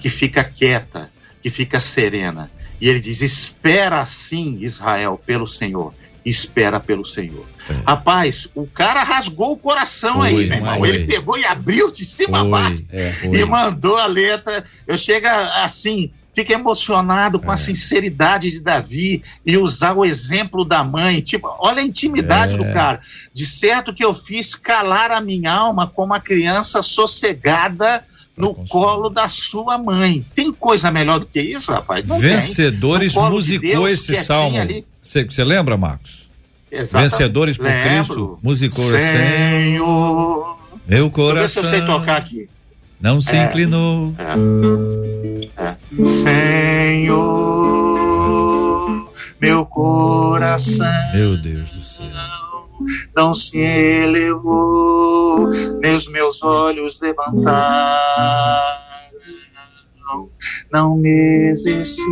[0.00, 1.10] que fica quieta,
[1.42, 2.50] que fica serena.
[2.78, 5.94] E ele diz: Espera assim, Israel, pelo Senhor.
[6.28, 7.46] Espera pelo Senhor.
[7.86, 10.78] Rapaz, o cara rasgou o coração Foi, aí, meu irmão.
[10.78, 10.88] foi.
[10.88, 14.64] Ele pegou e abriu de cima a baixo é, e mandou a letra.
[14.86, 20.82] Eu chega assim, fica emocionado com a sinceridade de Davi e usar o exemplo da
[20.84, 21.20] mãe.
[21.20, 22.58] Tipo, olha a intimidade É.
[22.58, 23.00] do cara.
[23.32, 28.04] De certo que eu fiz calar a minha alma como uma criança sossegada
[28.36, 30.24] no colo da sua mãe.
[30.34, 32.04] Tem coisa melhor do que isso, rapaz?
[32.06, 32.30] Não tem.
[32.30, 34.58] Vencedores No colo de musicou Deus, esse salmo.
[34.60, 34.84] ali.
[35.06, 36.26] Você lembra, Marcos?
[36.70, 37.10] Exatamente.
[37.10, 37.90] Vencedores por Lembro.
[37.90, 40.56] Cristo, musicou Senhor.
[40.86, 42.48] Meu Deixa eu coração sei tocar aqui.
[43.00, 43.44] não se É.
[43.44, 44.14] inclinou.
[44.18, 45.74] É.
[48.16, 52.06] Senhor, meu coração Meu Deus do céu.
[53.16, 55.48] não se elevou,
[55.80, 58.76] nem os meus olhos levantaram,
[60.72, 62.06] não me exercito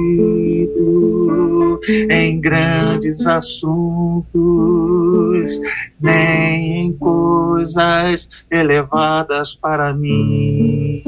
[2.11, 4.31] em grandes assuntos,
[6.01, 11.03] nem em coisas elevadas para mim.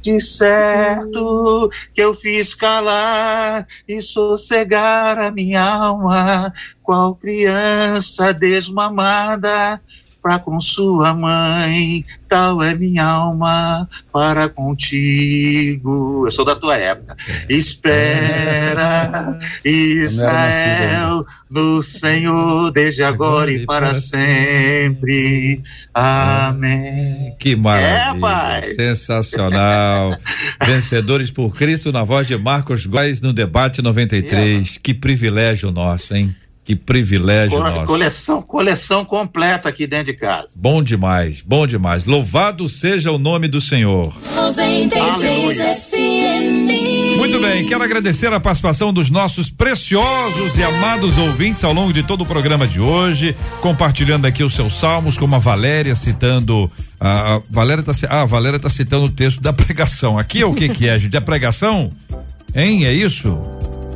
[0.00, 6.52] De certo que eu fiz calar e sossegar a minha alma,
[6.82, 9.80] qual criança desmamada
[10.22, 16.26] para com sua mãe, tal é minha alma para contigo.
[16.26, 17.16] Eu sou da tua época.
[17.48, 25.62] Espera, Israel, no Senhor, desde agora e para sempre.
[25.94, 27.34] Amém.
[27.38, 28.58] Que maravilha.
[28.58, 28.62] É.
[28.74, 30.16] Sensacional.
[30.64, 34.78] Vencedores por Cristo na voz de Marcos Góes no debate 93.
[34.78, 36.34] Que privilégio nosso, hein?
[36.70, 37.86] Que privilégio Co- nosso.
[37.86, 40.50] Coleção, coleção completa aqui dentro de casa.
[40.54, 42.04] Bom demais, bom demais.
[42.04, 44.14] Louvado seja o nome do Senhor.
[44.36, 47.16] 93 FM.
[47.16, 52.04] Muito bem, quero agradecer a participação dos nossos preciosos e amados ouvintes ao longo de
[52.04, 56.70] todo o programa de hoje, compartilhando aqui os seus salmos, como a Valéria citando.
[57.00, 60.16] A, a Valéria tá, ah, a Valéria tá citando o texto da pregação.
[60.20, 61.16] Aqui é o que que é, gente?
[61.16, 61.90] É pregação?
[62.54, 62.84] Hein?
[62.84, 63.36] É isso?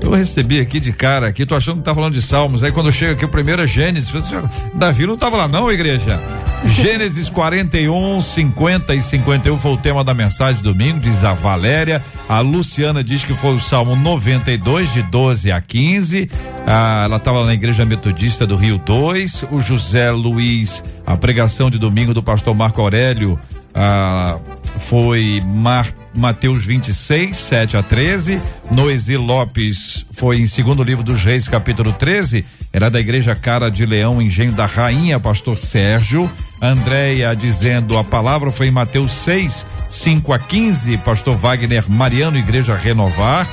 [0.05, 2.63] Eu recebi aqui de cara aqui, tô achando que tá falando de salmos.
[2.63, 4.11] Aí quando chega aqui o primeiro é Gênesis.
[4.11, 4.27] falei,
[4.75, 6.21] Davi não tava lá, não, igreja.
[6.67, 12.05] Gênesis 41, 50 e 51 foi o tema da mensagem de domingo, diz a Valéria.
[12.29, 16.31] A Luciana diz que foi o Salmo 92, de 12 a 15.
[16.67, 19.47] Ah, ela estava na Igreja Metodista do Rio 2.
[19.51, 23.39] O José Luiz, a pregação de domingo do pastor Marco Aurélio.
[23.75, 24.39] Ah,
[24.79, 28.41] foi Mar, Mateus 26, 7 a 13.
[28.71, 32.45] Noesi Lopes foi em segundo livro dos Reis, capítulo 13.
[32.73, 36.31] Era da igreja Cara de Leão, Engenho da Rainha, pastor Sérgio.
[36.61, 42.77] Andréia dizendo a palavra foi em Mateus 6, 5 a 15, pastor Wagner Mariano, Igreja
[42.77, 43.49] Renovar.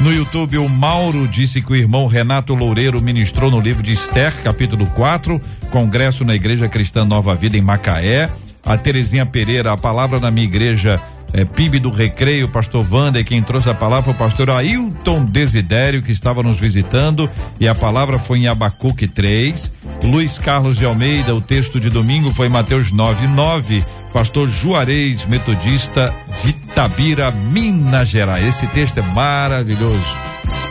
[0.00, 4.32] No YouTube, o Mauro disse que o irmão Renato Loureiro ministrou no livro de Esther,
[4.42, 8.28] capítulo 4, congresso na Igreja Cristã Nova Vida em Macaé.
[8.64, 11.00] A Terezinha Pereira, a palavra na minha igreja
[11.32, 16.02] é, PIB do Recreio, pastor Wander, quem trouxe a palavra foi o pastor Ailton Desidério,
[16.02, 19.72] que estava nos visitando, e a palavra foi em Abacuque 3.
[20.04, 23.84] Luiz Carlos de Almeida, o texto de domingo foi em Mateus 9, 9.
[24.12, 28.46] Pastor Juarez, metodista de Tabira, Minas Gerais.
[28.46, 30.16] Esse texto é maravilhoso.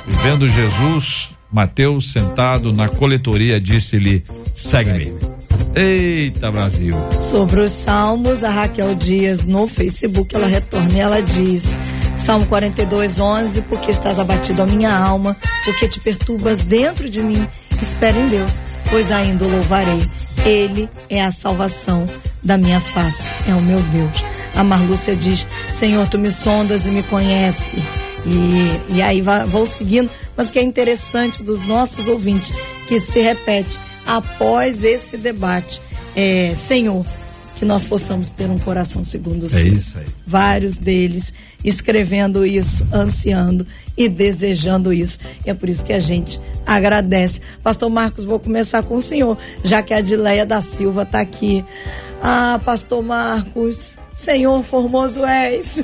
[0.06, 4.24] Vivendo Jesus, Mateus sentado na coletoria disse-lhe:
[4.54, 5.31] segue-me.
[5.74, 6.96] Eita, Brasil.
[7.16, 11.64] Sobre os salmos, a Raquel Dias no Facebook, ela retorna e ela diz:
[12.18, 17.48] Salmo 42, 11, porque estás abatido a minha alma, porque te perturbas dentro de mim,
[17.82, 20.02] espera em Deus, pois ainda o louvarei.
[20.46, 22.06] Ele é a salvação
[22.44, 24.26] da minha face, é o meu Deus.
[24.54, 27.78] A Marlúcia diz: Senhor, tu me sondas e me conhece.
[28.26, 32.52] E, e aí vou seguindo, mas o que é interessante dos nossos ouvintes,
[32.88, 33.80] que se repete
[34.16, 35.82] após esse debate,
[36.16, 37.06] é, Senhor,
[37.56, 39.74] que nós possamos ter um coração segundo o É seu.
[39.74, 40.06] isso aí.
[40.26, 41.34] Vários deles
[41.64, 45.20] escrevendo isso, ansiando e desejando isso.
[45.46, 47.40] E é por isso que a gente agradece.
[47.64, 51.64] Pastor Marcos, vou começar com o senhor, já que a Adileia da Silva está aqui.
[52.24, 55.84] Ah, Pastor Marcos, Senhor formoso és.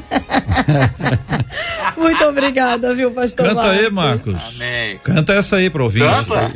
[1.95, 3.79] Muito obrigada, viu, Pastor Canta Marcos?
[3.79, 4.35] aí, Marcos.
[4.55, 4.99] Amém.
[5.03, 5.99] Canta essa aí pra ouvir.
[6.01, 6.53] Canta.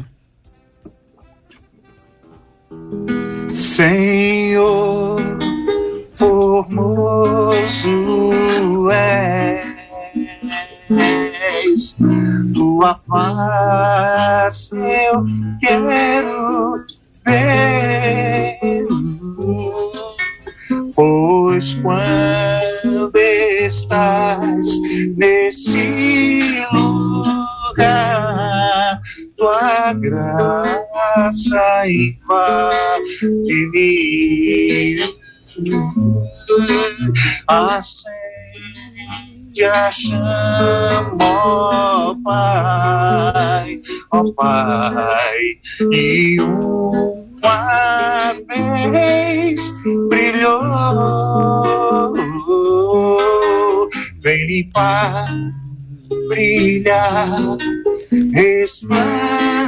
[3.51, 5.19] Senhor,
[6.13, 7.91] formoso
[8.91, 9.41] és,
[12.53, 15.25] tua face eu
[15.59, 16.85] quero
[17.25, 18.87] ver,
[20.95, 24.67] pois quando estás
[25.17, 29.01] nesse lugar,
[29.41, 33.25] tua graça invade
[33.73, 34.97] mim.
[37.47, 38.11] Acende
[39.65, 43.81] a chama, ó Pai,
[44.11, 45.39] ó Pai,
[45.91, 49.71] e uma vez
[50.07, 50.61] brilhou,
[54.21, 55.33] vem limpar,
[56.27, 57.57] brilhar,
[58.11, 59.60] He's smile.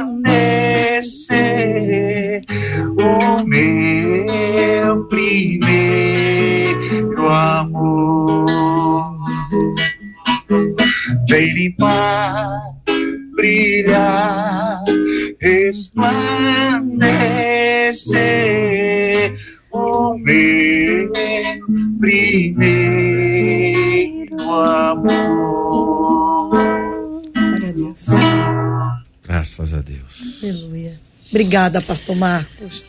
[29.98, 30.38] Deus.
[30.42, 31.00] Aleluia.
[31.30, 32.84] Obrigada, Pastor Marcos.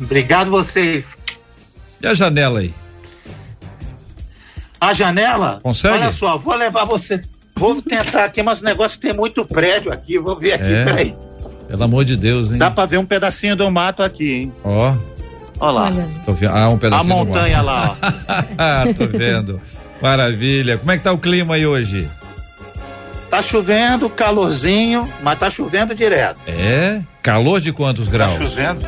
[0.00, 1.04] Obrigado vocês.
[2.00, 2.72] E a janela aí?
[4.80, 5.58] A janela?
[5.62, 5.94] Consegue?
[5.94, 7.20] Olha só, vou levar você.
[7.56, 10.18] Vou tentar aqui, mas o negócio tem muito prédio aqui.
[10.18, 10.84] Vou ver aqui, É.
[10.84, 11.14] peraí.
[11.68, 12.58] Pelo amor de Deus, hein?
[12.58, 14.52] Dá pra ver um pedacinho do mato aqui, hein?
[14.64, 14.94] Ó,
[15.60, 15.86] Olha lá.
[15.90, 16.50] Olha.
[16.52, 18.06] Ah, um pedacinho A do montanha lá, ó.
[18.56, 19.60] Ah, tô vendo.
[20.00, 20.78] Maravilha.
[20.78, 22.08] Como é que tá o clima aí hoje?
[23.30, 26.38] Tá chovendo, calorzinho, mas tá chovendo direto.
[26.46, 27.00] É?
[27.22, 28.32] Calor de quantos Tá graus?
[28.34, 28.86] chovendo.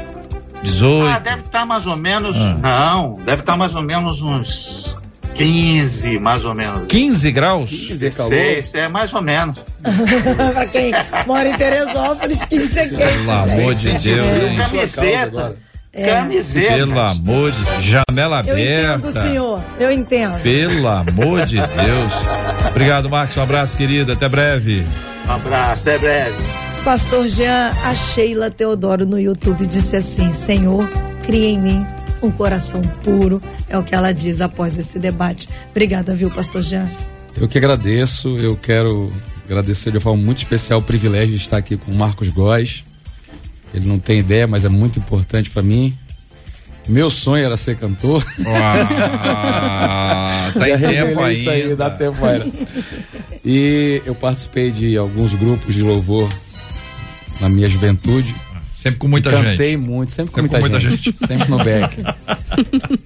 [0.63, 1.09] 18.
[1.09, 2.37] Ah, deve estar mais ou menos.
[2.63, 2.95] Ah.
[2.95, 4.97] Não, deve estar mais ou menos uns
[5.35, 6.87] 15, mais ou menos.
[6.89, 7.71] 15 graus?
[7.89, 9.59] 16, é mais ou menos.
[10.55, 10.93] pra quem
[11.27, 12.97] mora em Teresópolis, 15 é quente.
[12.97, 14.15] Pelo amor de gente.
[14.15, 14.59] Deus, hein?
[14.59, 15.55] Camiseta.
[15.93, 16.07] É.
[16.15, 16.75] Camiseta.
[16.75, 19.23] Pelo amor de janela Eu entendo, aberta.
[19.23, 19.65] senhor.
[19.79, 20.41] Eu entendo.
[20.41, 22.13] Pelo amor de Deus.
[22.71, 23.37] Obrigado, Marcos.
[23.37, 24.13] Um abraço, querido.
[24.13, 24.87] Até breve.
[25.27, 26.37] Um abraço, até breve.
[26.85, 30.89] Pastor Jean, a Sheila Teodoro no YouTube disse assim: Senhor,
[31.27, 31.87] cria em mim
[32.23, 33.43] um coração puro.
[33.69, 35.49] É o que ela diz após esse debate.
[35.71, 36.89] Obrigada, viu, Pastor Jean?
[37.37, 39.13] Eu que agradeço, eu quero
[39.45, 42.85] agradecer de forma muito especial o privilégio de estar aqui com o Marcos Góes.
[43.73, 45.97] Ele não tem ideia, mas é muito importante para mim.
[46.89, 48.25] Meu sonho era ser cantor.
[48.47, 51.77] Ah, tá em tempo revelei isso aí, ainda.
[51.77, 52.47] dá tempo ainda.
[53.45, 56.29] E eu participei de alguns grupos de louvor
[57.41, 58.35] na minha juventude.
[58.75, 59.77] Sempre com muita Cantei gente.
[59.77, 62.03] muito, sempre, Sempre com muita, com muita gente, Sempre no back.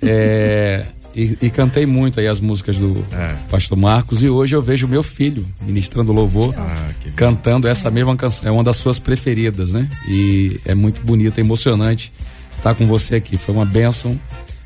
[0.00, 3.34] É, e, e cantei muito aí as músicas do É.
[3.50, 4.22] Pastor Marcos.
[4.22, 8.48] E hoje eu vejo meu filho ministrando louvor, Ah, cantando essa mesma canção.
[8.48, 9.88] É uma das suas preferidas, né?
[10.08, 12.12] E é muito bonito, é emocionante
[12.56, 13.36] estar com você aqui.
[13.36, 14.18] Foi uma bênção.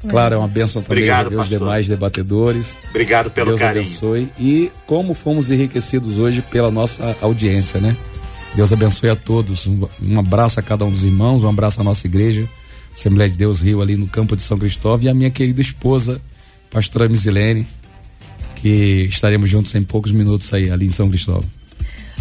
[0.09, 2.79] Claro, é uma bênção também Obrigado, ver os demais debatedores.
[2.91, 3.85] Obrigado pelo Deus carinho.
[3.85, 4.29] abençoe.
[4.39, 7.97] E como fomos enriquecidos hoje pela nossa audiência, né?
[8.55, 9.67] Deus abençoe a todos.
[9.67, 12.49] Um, um abraço a cada um dos irmãos, um abraço à nossa igreja,
[12.95, 16.21] Assembleia de Deus Rio, ali no campo de São Cristóvão, e a minha querida esposa,
[16.71, 17.67] pastora Misilene,
[18.57, 21.49] que estaremos juntos em poucos minutos aí, ali em São Cristóvão.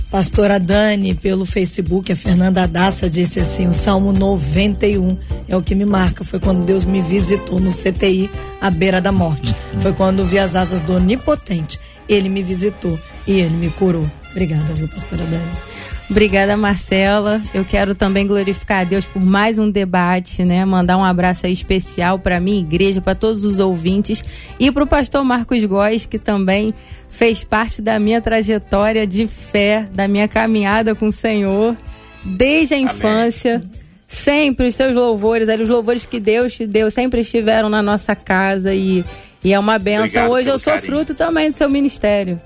[0.10, 5.18] Pastora Dani, pelo Facebook, a Fernanda Daça disse assim: o Salmo 91
[5.50, 6.24] é o que me marca.
[6.24, 8.30] Foi quando Deus me visitou no CTI,
[8.62, 9.54] à beira da morte.
[9.82, 11.78] Foi quando vi as asas do Onipotente.
[12.08, 14.10] Ele me visitou e ele me curou.
[14.32, 15.77] Obrigada, viu, Pastora Dani?
[16.10, 17.42] Obrigada, Marcela.
[17.54, 20.64] Eu quero também glorificar a Deus por mais um debate, né?
[20.64, 24.24] Mandar um abraço aí especial para minha igreja, para todos os ouvintes
[24.58, 26.74] e para o pastor Marcos Góes, que também
[27.10, 31.76] fez parte da minha trajetória de fé, da minha caminhada com o Senhor,
[32.24, 33.62] desde a infância.
[34.08, 38.74] Sempre os seus louvores, os louvores que Deus te deu, sempre estiveram na nossa casa
[38.74, 39.04] e,
[39.44, 40.28] e é uma benção.
[40.28, 40.94] Obrigado Hoje eu sou carinho.
[40.94, 42.40] fruto também do seu ministério.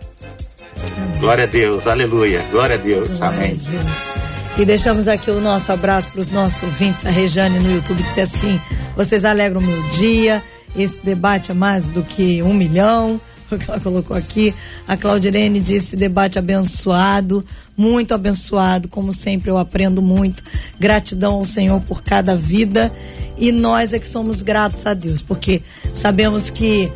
[1.20, 2.44] Glória a Deus, aleluia.
[2.52, 3.56] Glória a Deus, amém.
[3.58, 4.32] Glória a Deus.
[4.58, 7.06] E deixamos aqui o nosso abraço para os nossos ouvintes.
[7.06, 8.60] A Rejane no YouTube disse assim:
[8.96, 10.44] vocês alegram o meu dia.
[10.76, 13.20] Esse debate é mais do que um milhão.
[13.52, 14.56] O que ela colocou aqui.
[14.88, 17.44] A Claudirene disse: debate abençoado,
[17.76, 18.88] muito abençoado.
[18.88, 20.42] Como sempre, eu aprendo muito.
[20.80, 22.90] Gratidão ao Senhor por cada vida.
[23.38, 25.62] E nós é que somos gratos a Deus, porque
[25.94, 26.90] sabemos que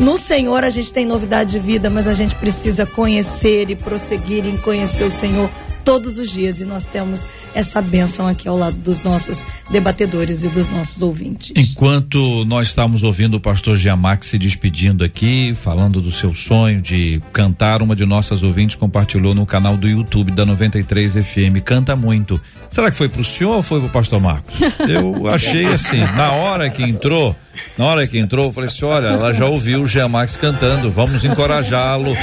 [0.00, 4.46] no Senhor a gente tem novidade de vida, mas a gente precisa conhecer e prosseguir
[4.46, 5.50] em conhecer o Senhor
[5.88, 10.48] todos os dias e nós temos essa bênção aqui ao lado dos nossos debatedores e
[10.48, 11.52] dos nossos ouvintes.
[11.56, 17.22] Enquanto nós estamos ouvindo o pastor Giamax se despedindo aqui, falando do seu sonho de
[17.32, 22.38] cantar, uma de nossas ouvintes compartilhou no canal do YouTube da 93 FM, canta muito.
[22.70, 24.54] Será que foi pro senhor ou foi pro pastor Marcos?
[24.86, 27.34] Eu achei assim, na hora que entrou,
[27.76, 30.90] na hora que entrou, eu falei assim: olha, ela já ouviu o Jean Max cantando,
[30.90, 32.16] vamos encorajá-lo.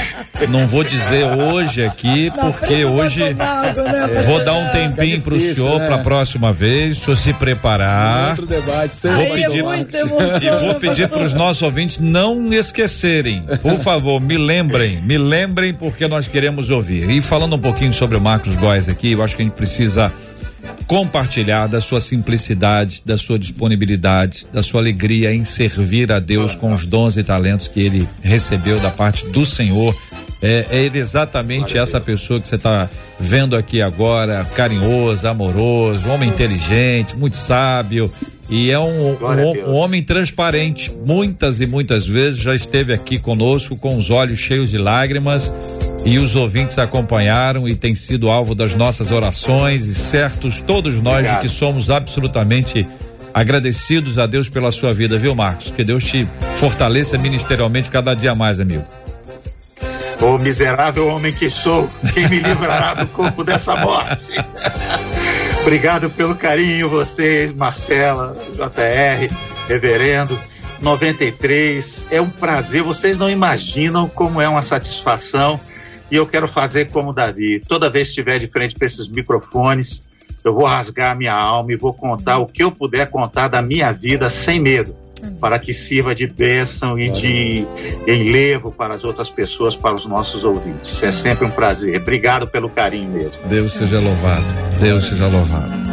[0.48, 4.22] Não vou dizer hoje aqui, porque hoje né?
[4.26, 8.30] vou dar um tempinho pro senhor para a próxima vez, o senhor se preparar.
[8.30, 13.44] Outro debate, Vou é pedir, e vou né, pedir para os nossos ouvintes não esquecerem.
[13.62, 17.08] Por favor, me lembrem, me lembrem porque nós queremos ouvir.
[17.10, 20.12] E falando um pouquinho sobre o Marcos Góes aqui, eu acho que a gente precisa
[20.86, 26.72] compartilhar da sua simplicidade, da sua disponibilidade, da sua alegria em servir a Deus com
[26.72, 29.96] os dons e talentos que ele recebeu da parte do Senhor.
[30.42, 32.88] É, é ele exatamente essa pessoa que você está
[33.18, 38.12] vendo aqui agora, carinhoso, amoroso, homem inteligente, muito sábio.
[38.48, 40.92] E é um, um, um homem transparente.
[41.04, 45.52] Muitas e muitas vezes já esteve aqui conosco com os olhos cheios de lágrimas
[46.06, 51.16] e os ouvintes acompanharam e tem sido alvo das nossas orações e certos todos nós
[51.16, 51.42] Obrigado.
[51.42, 52.86] de que somos absolutamente
[53.34, 55.68] agradecidos a Deus pela sua vida, viu, Marcos?
[55.68, 58.84] Que Deus te fortaleça ministerialmente cada dia mais, amigo.
[60.22, 64.24] Ô miserável homem que sou, quem me livrará do corpo dessa morte?
[65.60, 69.34] Obrigado pelo carinho, vocês, Marcela, JR,
[69.68, 70.38] Reverendo,
[70.80, 72.06] 93.
[72.12, 75.60] É um prazer, vocês não imaginam como é uma satisfação.
[76.10, 77.60] E eu quero fazer como Davi.
[77.66, 80.02] Toda vez que estiver de frente para esses microfones,
[80.44, 83.60] eu vou rasgar a minha alma e vou contar o que eu puder contar da
[83.60, 84.94] minha vida sem medo,
[85.40, 87.66] para que sirva de bênção e de
[88.06, 91.02] enlevo para as outras pessoas, para os nossos ouvintes.
[91.02, 92.00] É sempre um prazer.
[92.00, 93.42] Obrigado pelo carinho mesmo.
[93.48, 94.44] Deus seja louvado.
[94.80, 95.86] Deus seja louvado.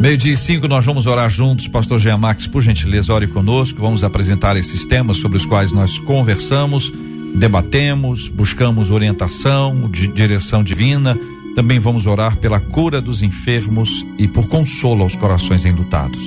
[0.00, 1.68] Meio-dia e cinco, nós vamos orar juntos.
[1.68, 3.82] Pastor Jean Max, por gentileza, ore conosco.
[3.82, 6.90] Vamos apresentar esses temas sobre os quais nós conversamos,
[7.34, 11.18] debatemos, buscamos orientação, de direção divina.
[11.54, 16.20] Também vamos orar pela cura dos enfermos e por consolo aos corações enlutados.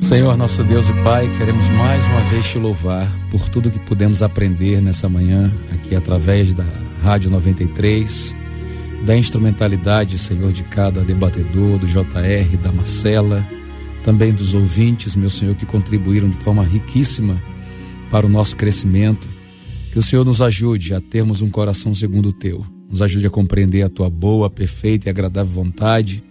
[0.00, 4.22] Senhor, nosso Deus e Pai, queremos mais uma vez te louvar por tudo que pudemos
[4.22, 6.64] aprender nessa manhã, aqui através da
[7.02, 8.34] Rádio 93,
[9.04, 13.44] da instrumentalidade, Senhor, de cada debatedor, do JR, da Marcela,
[14.04, 17.42] também dos ouvintes, meu Senhor, que contribuíram de forma riquíssima
[18.08, 19.35] para o nosso crescimento.
[19.96, 23.30] Que o Senhor nos ajude a termos um coração segundo o teu, nos ajude a
[23.30, 26.22] compreender a tua boa, perfeita e agradável vontade.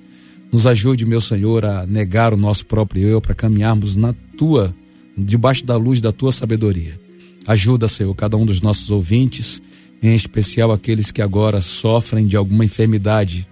[0.53, 4.71] Nos ajude, meu Senhor, a negar o nosso próprio eu para caminharmos na tua,
[5.17, 6.99] debaixo da luz da tua sabedoria.
[7.47, 9.59] Ajuda, Senhor, cada um dos nossos ouvintes,
[9.99, 13.47] em especial aqueles que agora sofrem de alguma enfermidade,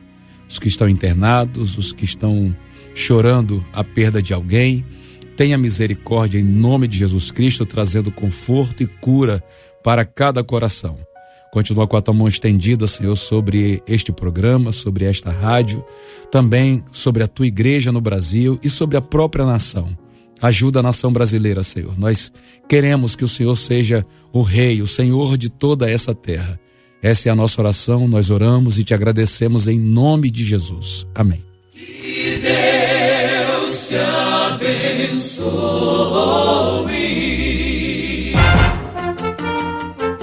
[0.47, 2.55] os que estão internados, os que estão
[2.93, 4.86] chorando a perda de alguém.
[5.36, 9.43] Tenha misericórdia em nome de Jesus Cristo, trazendo conforto e cura
[9.84, 10.97] para cada coração.
[11.51, 15.86] Continua com a tua mão estendida, Senhor, sobre este programa, sobre esta rádio,
[16.31, 19.95] também sobre a tua igreja no Brasil e sobre a própria nação.
[20.41, 21.95] Ajuda a nação brasileira, Senhor.
[21.97, 22.34] Nós
[22.67, 26.59] queremos que o Senhor seja o Rei, o Senhor de toda essa terra.
[27.03, 31.05] Essa é a nossa oração, nós oramos e te agradecemos em nome de Jesus.
[31.13, 31.43] Amém.
[32.41, 35.43] Deus te abençoe.